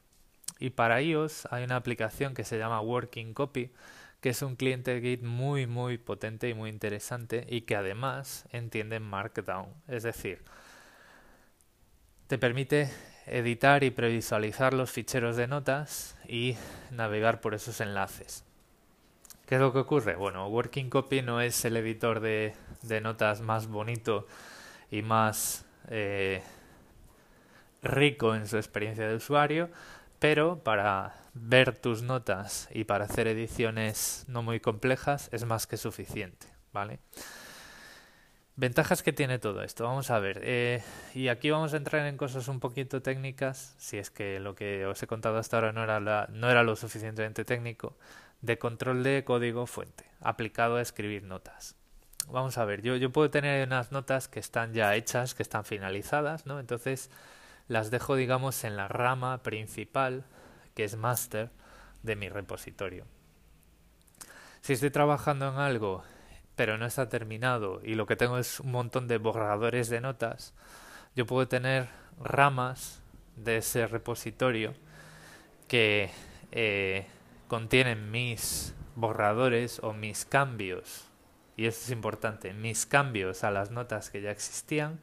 Y 0.57 0.69
para 0.69 1.01
iOS 1.01 1.49
hay 1.51 1.65
una 1.65 1.75
aplicación 1.75 2.33
que 2.33 2.45
se 2.45 2.57
llama 2.57 2.79
Working 2.79 3.33
Copy, 3.33 3.73
que 4.21 4.29
es 4.29 4.41
un 4.41 4.55
cliente 4.55 5.01
Git 5.01 5.21
muy 5.21 5.67
muy 5.67 5.97
potente 5.97 6.47
y 6.47 6.53
muy 6.53 6.69
interesante 6.69 7.45
y 7.49 7.63
que 7.63 7.75
además 7.75 8.45
entiende 8.53 9.01
Markdown. 9.01 9.67
Es 9.89 10.03
decir, 10.03 10.41
te 12.33 12.39
permite 12.39 12.89
editar 13.27 13.83
y 13.83 13.91
previsualizar 13.91 14.73
los 14.73 14.89
ficheros 14.89 15.35
de 15.35 15.45
notas 15.45 16.17
y 16.27 16.57
navegar 16.89 17.41
por 17.41 17.53
esos 17.53 17.79
enlaces. 17.79 18.43
¿Qué 19.45 19.53
es 19.53 19.61
lo 19.61 19.71
que 19.71 19.77
ocurre? 19.77 20.15
Bueno, 20.15 20.47
Working 20.47 20.89
Copy 20.89 21.21
no 21.21 21.41
es 21.41 21.63
el 21.63 21.77
editor 21.77 22.21
de, 22.21 22.55
notas 23.03 23.41
más 23.41 23.67
bonito 23.67 24.25
y 24.89 25.03
más 25.03 25.63
eh, 25.89 26.41
rico 27.83 28.33
en 28.33 28.47
su 28.47 28.57
experiencia 28.57 29.07
de 29.07 29.17
usuario, 29.17 29.69
pero 30.17 30.63
para 30.63 31.13
ver 31.35 31.77
tus 31.77 32.01
notas 32.01 32.67
y 32.73 32.85
para 32.85 33.05
hacer 33.05 33.27
ediciones 33.27 34.25
no 34.27 34.41
muy 34.41 34.59
complejas 34.59 35.29
es 35.31 35.45
más 35.45 35.67
que 35.67 35.77
suficiente, 35.77 36.47
¿vale? 36.71 36.97
Ventajas 38.55 39.01
que 39.01 39.13
tiene 39.13 39.39
todo 39.39 39.63
esto, 39.63 39.83
vamos 39.83 40.11
a 40.11 40.19
ver. 40.19 40.39
Eh, 40.43 40.83
y 41.15 41.29
aquí 41.29 41.49
vamos 41.49 41.73
a 41.73 41.77
entrar 41.77 42.05
en 42.05 42.17
cosas 42.17 42.47
un 42.47 42.59
poquito 42.59 43.01
técnicas, 43.01 43.73
si 43.79 43.97
es 43.97 44.11
que 44.11 44.39
lo 44.39 44.53
que 44.53 44.85
os 44.85 45.01
he 45.01 45.07
contado 45.07 45.37
hasta 45.37 45.57
ahora 45.57 45.71
no 45.71 45.83
era, 45.83 46.27
no 46.29 46.49
era 46.49 46.61
lo 46.61 46.75
suficientemente 46.75 47.45
técnico, 47.45 47.97
de 48.41 48.59
control 48.59 49.01
de 49.01 49.23
código 49.23 49.65
fuente, 49.65 50.05
aplicado 50.21 50.75
a 50.75 50.81
escribir 50.81 51.23
notas. 51.23 51.75
Vamos 52.27 52.59
a 52.59 52.65
ver, 52.65 52.83
yo, 52.83 52.95
yo 52.95 53.11
puedo 53.11 53.31
tener 53.31 53.67
unas 53.67 53.91
notas 53.91 54.27
que 54.27 54.39
están 54.39 54.73
ya 54.73 54.95
hechas, 54.95 55.33
que 55.33 55.43
están 55.43 55.65
finalizadas, 55.65 56.45
¿no? 56.45 56.59
Entonces, 56.59 57.09
las 57.67 57.89
dejo, 57.89 58.15
digamos, 58.15 58.63
en 58.63 58.77
la 58.77 58.87
rama 58.87 59.41
principal, 59.41 60.25
que 60.75 60.83
es 60.83 60.95
master, 60.95 61.49
de 62.03 62.15
mi 62.15 62.29
repositorio. 62.29 63.05
Si 64.61 64.73
estoy 64.73 64.91
trabajando 64.91 65.49
en 65.49 65.55
algo, 65.55 66.03
pero 66.55 66.77
no 66.77 66.85
está 66.85 67.09
terminado, 67.09 67.81
y 67.83 67.95
lo 67.95 68.05
que 68.05 68.15
tengo 68.15 68.37
es 68.37 68.59
un 68.59 68.71
montón 68.71 69.07
de 69.07 69.17
borradores 69.17 69.89
de 69.89 70.01
notas, 70.01 70.53
yo 71.15 71.25
puedo 71.25 71.47
tener 71.47 71.89
ramas 72.19 73.01
de 73.35 73.57
ese 73.57 73.87
repositorio 73.87 74.73
que 75.67 76.11
eh, 76.51 77.07
contienen 77.47 78.11
mis 78.11 78.75
borradores 78.95 79.79
o 79.83 79.93
mis 79.93 80.25
cambios, 80.25 81.07
y 81.55 81.65
esto 81.65 81.85
es 81.85 81.91
importante, 81.91 82.53
mis 82.53 82.85
cambios 82.85 83.43
a 83.43 83.51
las 83.51 83.71
notas 83.71 84.09
que 84.09 84.21
ya 84.21 84.31
existían 84.31 84.99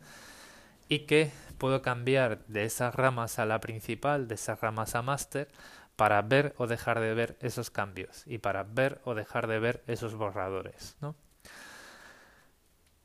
y 0.89 1.01
que 1.01 1.31
puedo 1.59 1.83
cambiar 1.83 2.45
de 2.47 2.65
esas 2.65 2.95
ramas 2.95 3.39
a 3.39 3.47
la 3.47 3.61
principal, 3.61 4.27
de 4.27 4.35
esas 4.35 4.61
ramas 4.61 4.95
a 4.95 5.03
máster, 5.03 5.49
para 5.95 6.23
ver 6.23 6.55
o 6.57 6.67
dejar 6.67 6.99
de 6.99 7.15
ver 7.15 7.37
esos 7.41 7.71
cambios 7.71 8.25
y 8.27 8.39
para 8.39 8.63
ver 8.63 9.01
o 9.05 9.15
dejar 9.15 9.47
de 9.47 9.59
ver 9.59 9.85
esos 9.87 10.15
borradores, 10.15 10.97
¿no? 11.01 11.15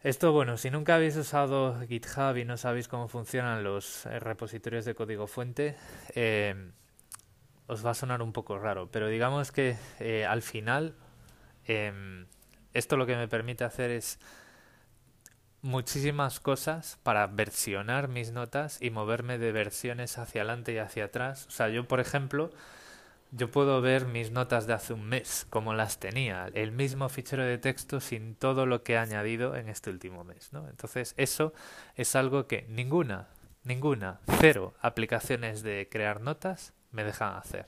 Esto, 0.06 0.32
bueno, 0.32 0.56
si 0.56 0.70
nunca 0.70 0.94
habéis 0.94 1.16
usado 1.16 1.82
GitHub 1.88 2.38
y 2.38 2.46
no 2.46 2.58
sabéis 2.58 2.88
cómo 2.88 3.08
funcionan 3.08 3.64
los 3.64 4.06
eh, 4.06 4.20
repositorios 4.20 4.86
de 4.86 4.94
código 4.94 5.26
fuente, 5.26 5.76
eh, 6.14 6.54
os 7.66 7.84
va 7.84 7.90
a 7.90 7.94
sonar 7.96 8.22
un 8.22 8.32
poco 8.32 8.60
raro, 8.60 8.88
pero 8.92 9.08
digamos 9.08 9.52
que 9.52 9.78
eh, 10.00 10.24
al 10.24 10.44
final 10.44 10.94
em, 11.66 12.28
esto 12.76 12.98
lo 12.98 13.08
que 13.08 13.16
me 13.16 13.28
permite 13.28 13.64
hacer 13.64 13.90
es 13.90 14.20
muchísimas 15.64 16.40
cosas 16.40 17.00
para 17.02 17.26
versionar 17.26 18.08
mis 18.08 18.32
notas 18.32 18.80
y 18.84 18.92
moverme 18.92 19.40
de 19.40 19.52
versiones 19.54 20.20
hacia 20.20 20.42
adelante 20.42 20.74
y 20.74 20.78
hacia 20.78 21.06
atrás. 21.06 21.48
O 21.48 21.52
sea, 21.52 21.70
yo, 21.70 21.88
por 21.88 22.00
ejemplo, 22.00 22.52
yo 23.36 23.52
puedo 23.52 23.82
ver 23.82 24.06
mis 24.06 24.32
notas 24.32 24.66
de 24.66 24.74
hace 24.74 24.94
un 24.94 25.04
mes, 25.04 25.46
como 25.50 25.74
las 25.74 26.00
tenía, 26.00 26.50
el 26.54 26.72
mismo 26.72 27.10
fichero 27.10 27.44
de 27.44 27.58
texto 27.58 28.00
sin 28.00 28.36
todo 28.36 28.66
lo 28.66 28.84
que 28.84 28.94
he 28.94 28.98
añadido 28.98 29.58
en 29.58 29.68
este 29.68 29.90
último 29.90 30.24
mes, 30.24 30.54
¿no? 30.54 30.70
Entonces, 30.70 31.14
eso 31.18 31.54
es 31.96 32.16
algo 32.16 32.48
que 32.48 32.66
ninguna, 32.70 33.28
ninguna, 33.64 34.22
cero 34.40 34.74
aplicaciones 34.80 35.64
de 35.64 35.90
crear 35.92 36.22
notas 36.22 36.74
me 36.92 37.04
dejan 37.04 37.36
hacer. 37.36 37.68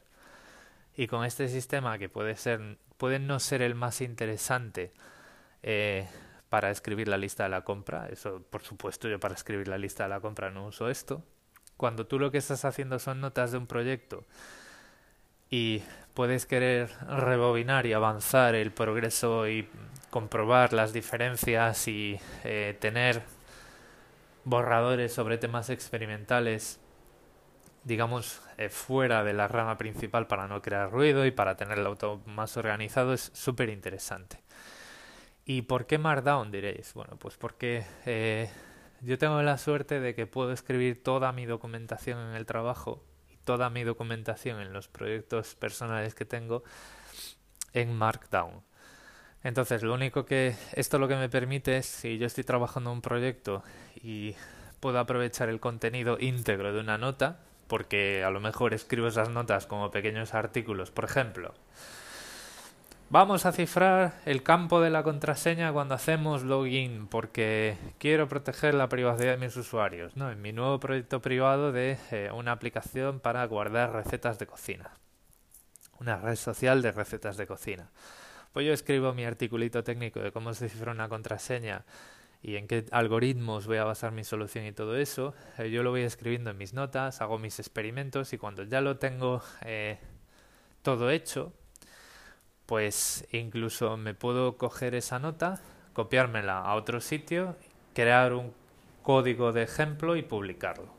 Y 0.96 1.08
con 1.08 1.26
este 1.26 1.50
sistema 1.50 1.98
que 1.98 2.08
puede 2.08 2.38
ser, 2.38 2.78
puede 2.98 3.20
no 3.20 3.40
ser 3.42 3.62
el 3.62 3.76
más 3.76 4.00
interesante 4.00 4.94
eh, 5.64 6.08
para 6.48 6.72
escribir 6.72 7.10
la 7.10 7.18
lista 7.18 7.44
de 7.44 7.50
la 7.50 7.66
compra, 7.66 8.08
eso 8.08 8.42
por 8.50 8.64
supuesto 8.64 9.10
yo 9.10 9.20
para 9.20 9.36
escribir 9.36 9.68
la 9.68 9.78
lista 9.78 10.04
de 10.04 10.10
la 10.10 10.22
compra 10.22 10.50
no 10.50 10.68
uso 10.68 10.90
esto. 10.90 11.26
Cuando 11.76 12.08
tú 12.08 12.20
lo 12.20 12.32
que 12.32 12.38
estás 12.38 12.64
haciendo 12.64 13.00
son 13.00 13.20
notas 13.20 13.52
de 13.52 13.58
un 13.58 13.68
proyecto 13.68 14.26
y 15.50 15.84
puedes 16.13 16.46
querer 16.46 16.89
rebobinar 17.08 17.86
y 17.86 17.94
avanzar 17.94 18.56
el 18.56 18.72
progreso 18.72 19.48
y 19.48 19.70
comprobar 20.10 20.74
las 20.74 20.94
diferencias 20.94 21.88
y 21.88 22.20
eh, 22.44 22.75
tener 22.80 23.22
borradores 24.44 25.13
sobre 25.13 25.38
temas 25.38 25.70
experimentales 25.70 26.80
digamos 27.84 28.42
eh, 28.58 28.70
fuera 28.70 29.24
de 29.24 29.34
la 29.34 29.48
rama 29.48 29.77
principal 29.77 30.27
para 30.27 30.48
no 30.48 30.62
crear 30.62 30.92
ruido 30.92 31.25
y 31.25 31.32
para 31.32 31.56
tener 31.56 31.80
el 31.80 31.86
auto 31.86 32.22
más 32.25 32.58
organizado 32.58 33.13
es 33.13 33.32
súper 33.34 33.70
interesante 33.70 34.39
¿y 35.46 35.62
por 35.63 35.86
qué 35.86 35.98
Markdown 35.98 36.51
diréis? 36.51 36.94
bueno 36.94 37.18
pues 37.18 37.38
porque 37.38 37.86
eh, 38.06 38.50
yo 39.01 39.18
tengo 39.18 39.42
la 39.42 39.58
suerte 39.58 40.00
de 40.00 40.16
que 40.16 40.25
puedo 40.25 40.51
escribir 40.51 41.04
toda 41.04 41.32
mi 41.32 41.46
documentación 41.46 42.20
en 42.30 42.36
el 42.36 42.46
trabajo 42.46 43.04
toda 43.48 43.70
mi 43.70 43.86
documentación 43.86 44.60
en 44.60 44.74
los 44.74 44.89
proyectos 44.89 45.56
personales 45.56 46.13
que 46.13 46.25
tengo 46.25 46.66
en 47.72 47.96
Markdown. 47.96 48.62
Entonces, 49.42 49.84
lo 49.84 49.94
único 49.94 50.26
que 50.26 50.58
esto 50.74 51.00
lo 51.00 51.08
que 51.08 51.15
me 51.15 51.30
permite 51.30 51.78
es, 51.78 51.86
si 51.86 52.17
yo 52.17 52.28
estoy 52.28 52.43
trabajando 52.43 52.91
un 52.91 53.02
proyecto 53.02 53.63
y 53.95 54.36
puedo 54.82 55.00
aprovechar 55.00 55.48
el 55.48 55.62
contenido 55.62 56.17
íntegro 56.19 56.74
de 56.74 56.82
una 56.82 56.98
nota, 56.98 57.39
porque 57.69 58.26
a 58.26 58.32
lo 58.32 58.41
mejor 58.41 58.74
escribo 58.74 59.08
esas 59.08 59.30
notas 59.30 59.65
como 59.65 59.91
pequeños 59.91 60.34
artículos, 60.34 60.91
por 60.91 61.06
ejemplo, 61.06 61.54
Vamos 63.10 63.46
a 63.46 63.54
cifrar 63.54 64.20
el 64.26 64.43
campo 64.43 64.82
de 64.82 64.89
la 64.89 65.02
contraseña 65.02 65.72
cuando 65.72 65.96
hacemos 65.96 66.43
login 66.43 67.08
porque 67.08 67.78
quiero 68.00 68.28
proteger 68.28 68.74
la 68.74 68.89
privacidad 68.89 69.32
de 69.32 69.46
mis 69.46 69.56
usuarios, 69.56 70.17
¿no? 70.17 70.30
En 70.30 70.41
mi 70.41 70.52
nuevo 70.52 70.78
proyecto 70.82 71.22
privado 71.22 71.72
de 71.72 71.98
eh, 72.12 72.30
una 72.34 72.52
aplicación 72.52 73.22
para 73.22 73.46
guardar 73.46 73.93
recetas 73.93 74.39
de 74.39 74.48
cocina. 74.48 74.91
Una 76.02 76.17
red 76.17 76.36
social 76.36 76.82
de 76.82 76.91
recetas 76.91 77.38
de 77.38 77.48
cocina. 77.48 77.89
Pues 78.52 78.65
yo 78.65 78.74
escribo 78.74 79.13
mi 79.13 79.24
articulito 79.24 79.86
técnico 79.86 80.20
de 80.20 80.34
cómo 80.34 80.54
se 80.54 80.67
cifra 80.67 80.91
una 80.91 81.08
contraseña 81.08 81.86
y 82.43 82.58
en 82.58 82.67
qué 82.67 82.88
algoritmos 82.91 83.67
voy 83.67 83.78
a 83.78 83.86
basar 83.86 84.12
mi 84.12 84.26
solución 84.26 84.65
y 84.65 84.74
todo 84.74 84.98
eso. 84.98 85.34
Eh, 85.58 85.72
yo 85.72 85.82
lo 85.82 85.91
voy 85.91 86.02
escribiendo 86.02 86.50
en 86.50 86.58
mis 86.58 86.74
notas, 86.74 87.22
hago 87.22 87.39
mis 87.39 87.58
experimentos 87.60 88.34
y 88.34 88.38
cuando 88.38 88.63
ya 88.63 88.82
lo 88.82 88.98
tengo 88.98 89.41
eh, 89.62 89.98
todo 90.82 91.10
hecho, 91.10 91.54
pues 92.67 93.25
incluso 93.32 93.97
me 93.97 94.13
puedo 94.13 94.58
coger 94.58 94.93
esa 94.93 95.17
nota, 95.17 95.62
copiármela 95.93 96.60
a 96.60 96.75
otro 96.75 97.01
sitio, 97.01 97.56
crear 97.95 98.34
un 98.34 98.53
código 99.01 99.53
de 99.53 99.63
ejemplo 99.63 100.17
y 100.17 100.21
publicarlo. 100.21 100.89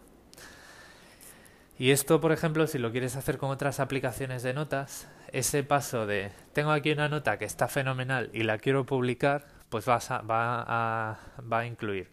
Y 1.78 1.92
esto, 1.92 2.20
por 2.20 2.32
ejemplo, 2.32 2.66
si 2.66 2.78
lo 2.78 2.90
quieres 2.90 3.14
hacer 3.14 3.38
con 3.38 3.50
otras 3.50 3.78
aplicaciones 3.80 4.42
de 4.42 4.54
notas, 4.54 5.08
ese 5.30 5.62
paso 5.62 6.06
de 6.06 6.32
tengo 6.54 6.72
aquí 6.72 6.90
una 6.90 7.08
nota 7.08 7.38
que 7.38 7.44
está 7.44 7.68
fenomenal 7.68 8.30
y 8.32 8.42
la 8.42 8.58
quiero 8.58 8.86
publicar, 8.86 9.46
pues 9.68 9.84
vas 9.84 10.10
a, 10.10 10.22
va, 10.22 10.64
a, 10.66 11.18
va 11.40 11.60
a 11.60 11.66
incluir 11.66 12.10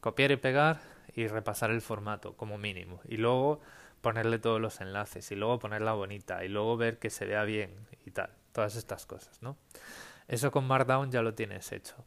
copiar 0.00 0.32
y 0.32 0.36
pegar 0.36 0.80
y 1.14 1.28
repasar 1.28 1.70
el 1.70 1.82
formato 1.82 2.36
como 2.38 2.56
mínimo. 2.56 3.00
Y 3.06 3.18
luego 3.18 3.60
ponerle 4.00 4.38
todos 4.38 4.60
los 4.60 4.80
enlaces 4.80 5.30
y 5.30 5.36
luego 5.36 5.58
ponerla 5.58 5.92
bonita 5.92 6.42
y 6.42 6.48
luego 6.48 6.76
ver 6.78 6.98
que 6.98 7.10
se 7.10 7.26
vea 7.26 7.44
bien 7.44 7.70
y 8.06 8.10
tal 8.12 8.30
todas 8.52 8.76
estas 8.76 9.06
cosas, 9.06 9.40
¿no? 9.42 9.56
Eso 10.28 10.50
con 10.50 10.66
Markdown 10.66 11.10
ya 11.10 11.22
lo 11.22 11.34
tienes 11.34 11.72
hecho. 11.72 12.04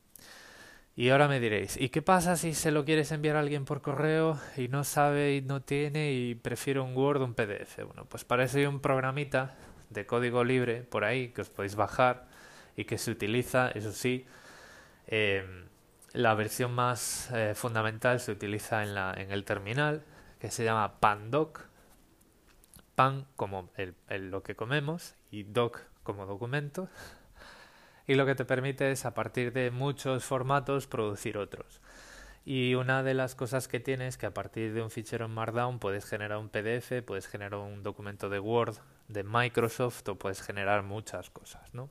Y 0.97 1.09
ahora 1.09 1.27
me 1.27 1.41
diréis, 1.41 1.75
¿y 1.75 1.89
qué 1.89 2.01
pasa 2.01 2.37
si 2.37 2.53
se 2.53 2.71
lo 2.71 2.85
quieres 2.85 3.11
enviar 3.11 3.35
a 3.35 3.41
alguien 3.41 3.65
por 3.65 3.81
correo 3.81 4.39
y 4.55 4.69
no 4.69 4.85
sabe 4.85 5.35
y 5.35 5.41
no 5.41 5.61
tiene 5.61 6.13
y 6.13 6.35
prefiere 6.35 6.79
un 6.79 6.95
Word 6.95 7.21
o 7.21 7.25
un 7.25 7.33
PDF? 7.33 7.83
Bueno, 7.85 8.05
pues 8.05 8.23
para 8.23 8.45
eso 8.45 8.57
hay 8.57 8.65
un 8.65 8.79
programita 8.79 9.55
de 9.89 10.05
código 10.05 10.45
libre 10.45 10.83
por 10.83 11.03
ahí 11.03 11.29
que 11.29 11.41
os 11.41 11.49
podéis 11.49 11.75
bajar 11.75 12.27
y 12.77 12.85
que 12.85 12.97
se 12.97 13.11
utiliza, 13.11 13.69
eso 13.71 13.91
sí, 13.91 14.25
em, 15.07 15.65
la 16.13 16.33
versión 16.33 16.73
más 16.73 17.29
eh, 17.33 17.53
fundamental 17.55 18.21
se 18.21 18.31
utiliza 18.31 18.83
en, 18.83 18.95
la, 18.95 19.13
en 19.17 19.31
el 19.31 19.43
terminal 19.43 20.03
que 20.39 20.49
se 20.49 20.63
llama 20.63 20.99
Pandoc. 20.99 21.67
Pan 22.95 23.27
como 23.35 23.69
el, 23.75 23.95
lo 24.31 24.41
que 24.43 24.55
comemos 24.55 25.15
y 25.29 25.43
doc 25.43 25.81
como 26.05 26.25
documento 26.25 26.87
y 28.07 28.15
lo 28.15 28.25
que 28.25 28.35
te 28.35 28.45
permite 28.45 28.91
es 28.91 29.05
a 29.05 29.13
partir 29.13 29.51
de 29.51 29.71
muchos 29.71 30.23
formatos 30.23 30.87
producir 30.87 31.37
otros. 31.37 31.81
Y 32.45 32.75
una 32.75 33.01
de 33.01 33.15
las 33.15 33.33
cosas 33.33 33.67
que 33.67 33.79
tienes 33.79 34.09
es 34.09 34.17
que 34.17 34.27
a 34.27 34.33
partir 34.33 34.73
de 34.73 34.83
un 34.83 34.91
fichero 34.91 35.25
en 35.25 35.31
Markdown 35.31 35.79
puedes 35.79 36.05
generar 36.05 36.37
un 36.37 36.49
PDF, 36.49 37.01
puedes 37.03 37.27
generar 37.27 37.59
un 37.59 37.81
documento 37.81 38.29
de 38.29 38.39
Word 38.39 38.77
de 39.07 39.23
Microsoft 39.23 40.07
o 40.09 40.15
puedes 40.15 40.41
generar 40.41 40.83
muchas 40.83 41.31
cosas, 41.31 41.73
¿no? 41.73 41.89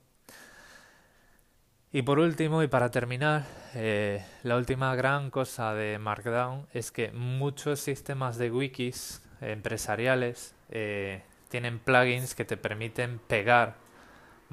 Y 1.91 2.03
por 2.03 2.19
último, 2.19 2.63
y 2.63 2.69
para 2.69 2.91
terminar, 2.91 3.45
eh, 3.75 4.25
la 4.43 4.57
última 4.57 4.95
gran 4.97 5.31
cosa 5.31 5.75
de 5.75 5.99
Markdown 5.99 6.67
es 6.73 6.91
que 6.91 7.13
muchos 7.13 7.81
sistemas 7.81 8.37
de 8.37 8.51
wikis 8.51 9.23
empresariales 9.41 10.55
eh, 10.71 11.23
tienen 11.49 11.79
plugins 11.79 12.35
que 12.35 12.45
te 12.45 12.57
permiten 12.57 13.21
pegar 13.21 13.77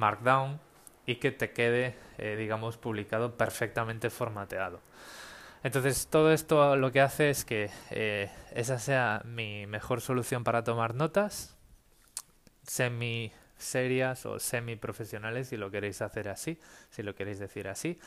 Markdown 0.01 0.59
y 1.05 1.15
que 1.17 1.31
te 1.31 1.51
quede, 1.51 1.95
eh, 2.17 2.35
digamos, 2.35 2.77
publicado 2.77 3.37
perfectamente 3.37 4.09
formateado. 4.09 4.81
Entonces, 5.63 6.07
todo 6.09 6.33
esto 6.33 6.75
lo 6.75 6.91
que 6.91 7.01
hace 7.01 7.29
es 7.29 7.45
que 7.45 7.69
eh, 7.91 8.31
esa 8.53 8.79
sea 8.79 9.21
mi 9.25 9.67
mejor 9.67 10.01
solución 10.01 10.43
para 10.43 10.63
tomar 10.63 10.95
notas, 10.95 11.55
semi 12.63 13.31
serias 13.57 14.25
o 14.25 14.39
semi 14.39 14.75
profesionales, 14.75 15.49
si 15.49 15.57
lo 15.57 15.69
queréis 15.69 16.01
hacer 16.01 16.29
así, 16.29 16.59
si 16.89 17.03
lo 17.03 17.13
queréis 17.13 17.37
decir 17.37 17.67
así. 17.67 17.99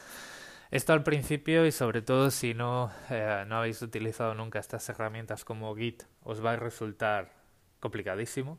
Esto 0.73 0.93
al 0.93 1.05
principio 1.05 1.65
y 1.65 1.71
sobre 1.71 2.03
todo 2.03 2.33
si 2.33 2.55
no, 2.55 2.91
eh, 3.09 3.45
no 3.47 3.59
habéis 3.59 3.81
utilizado 3.83 4.35
nunca 4.35 4.59
estas 4.59 4.89
herramientas 4.89 5.45
como 5.45 5.73
Git, 5.77 6.03
os 6.25 6.45
va 6.45 6.55
a 6.55 6.57
resultar 6.57 7.31
complicadísimo, 7.79 8.59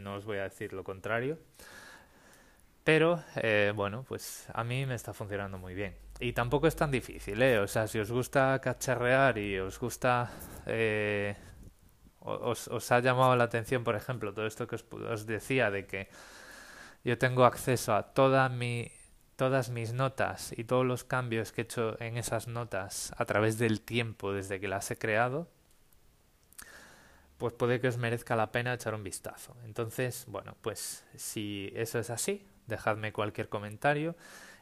no 0.00 0.16
os 0.16 0.24
voy 0.24 0.38
a 0.38 0.44
decir 0.44 0.72
lo 0.72 0.82
contrario. 0.82 1.38
Pero, 2.84 3.24
eh, 3.36 3.72
bueno, 3.74 4.04
pues 4.06 4.46
a 4.52 4.62
mí 4.62 4.84
me 4.84 4.94
está 4.94 5.14
funcionando 5.14 5.56
muy 5.56 5.74
bien. 5.74 5.96
Y 6.20 6.34
tampoco 6.34 6.66
es 6.66 6.76
tan 6.76 6.90
difícil, 6.90 7.40
¿eh? 7.42 7.58
O 7.58 7.66
sea, 7.66 7.88
si 7.88 7.98
os 7.98 8.12
gusta 8.12 8.60
cacharrear 8.60 9.38
y 9.38 9.58
os 9.58 9.80
gusta, 9.80 10.30
eh, 10.66 11.34
os, 12.20 12.92
ha 12.92 13.00
llamado 13.00 13.34
la 13.36 13.44
atención, 13.44 13.84
por 13.84 13.96
ejemplo, 13.96 14.34
todo 14.34 14.46
esto 14.46 14.66
que 14.66 14.76
os, 14.76 15.26
decía 15.26 15.70
de 15.70 15.86
que 15.86 16.08
yo 17.04 17.16
tengo 17.16 17.46
acceso 17.46 17.94
a 17.94 18.12
todas 18.12 18.50
mis 18.50 19.92
notas 19.94 20.52
y 20.56 20.64
todos 20.64 20.84
los 20.84 21.04
cambios 21.04 21.52
que 21.52 21.62
he 21.62 21.64
hecho 21.64 22.00
en 22.00 22.18
esas 22.18 22.48
notas 22.48 23.14
a 23.16 23.24
través 23.24 23.58
del 23.58 23.80
tiempo 23.80 24.32
desde 24.32 24.60
que 24.60 24.68
las 24.68 24.90
he 24.90 24.96
creado, 24.96 25.48
pues 27.38 27.54
puede 27.54 27.80
que 27.80 27.88
os 27.88 27.96
merezca 27.96 28.36
la 28.36 28.52
pena 28.52 28.74
echar 28.74 28.94
un 28.94 29.02
vistazo. 29.02 29.56
Entonces, 29.64 30.26
bueno, 30.28 30.54
pues 30.62 31.04
si 31.16 31.72
eso 31.74 31.98
es 31.98 32.10
así, 32.10 32.46
dejadme 32.66 33.12
cualquier 33.12 33.48
comentario 33.48 34.16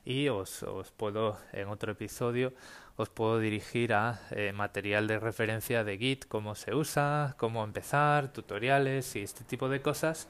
y 0.04 0.28
os, 0.28 0.62
os 0.62 0.90
puedo, 0.90 1.38
en 1.52 1.68
otro 1.68 1.92
episodio, 1.92 2.52
os 2.96 3.08
puedo 3.08 3.38
dirigir 3.38 3.94
a 3.94 4.20
eh, 4.30 4.52
material 4.52 5.06
de 5.06 5.18
referencia 5.18 5.84
de 5.84 5.98
Git, 5.98 6.26
cómo 6.26 6.54
se 6.54 6.74
usa, 6.74 7.34
cómo 7.38 7.64
empezar, 7.64 8.32
tutoriales 8.32 9.16
y 9.16 9.22
este 9.22 9.44
tipo 9.44 9.68
de 9.68 9.80
cosas 9.80 10.28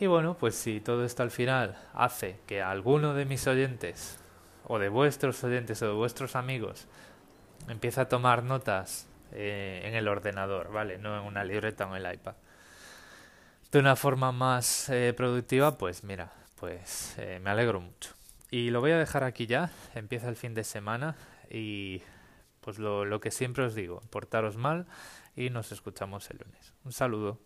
y 0.00 0.06
bueno, 0.06 0.34
pues 0.34 0.54
si 0.54 0.80
todo 0.80 1.04
esto 1.04 1.22
al 1.22 1.30
final 1.30 1.76
hace 1.92 2.40
que 2.46 2.62
alguno 2.62 3.12
de 3.12 3.26
mis 3.26 3.46
oyentes, 3.46 4.18
o 4.66 4.78
de 4.78 4.88
vuestros 4.88 5.44
oyentes, 5.44 5.82
o 5.82 5.88
de 5.88 5.92
vuestros 5.92 6.36
amigos, 6.36 6.86
empiece 7.68 8.00
a 8.00 8.08
tomar 8.08 8.42
notas 8.42 9.06
eh, 9.32 9.82
en 9.84 9.94
el 9.94 10.08
ordenador, 10.08 10.72
¿vale? 10.72 10.96
No 10.96 11.20
en 11.20 11.26
una 11.26 11.44
libreta 11.44 11.84
o 11.84 11.94
en 11.94 12.06
el 12.06 12.14
iPad. 12.14 12.34
De 13.70 13.78
una 13.78 13.94
forma 13.94 14.32
más 14.32 14.88
eh, 14.88 15.12
productiva, 15.14 15.76
pues 15.76 16.02
mira, 16.02 16.32
pues 16.60 17.14
eh, 17.18 17.40
me 17.42 17.50
alegro 17.50 17.80
mucho. 17.80 18.14
Y 18.50 18.70
lo 18.70 18.80
voy 18.80 18.90
a 18.92 18.98
dejar 18.98 19.24
aquí 19.24 19.46
ya, 19.46 19.70
empieza 19.94 20.28
el 20.28 20.36
fin 20.36 20.54
de 20.54 20.62
semana 20.62 21.16
y 21.50 22.02
pues 22.60 22.78
lo, 22.78 23.04
lo 23.06 23.20
que 23.20 23.30
siempre 23.30 23.64
os 23.64 23.74
digo, 23.74 24.02
portaros 24.10 24.56
mal 24.56 24.86
y 25.34 25.50
nos 25.50 25.72
escuchamos 25.72 26.30
el 26.30 26.38
lunes. 26.38 26.74
Un 26.84 26.92
saludo. 26.92 27.38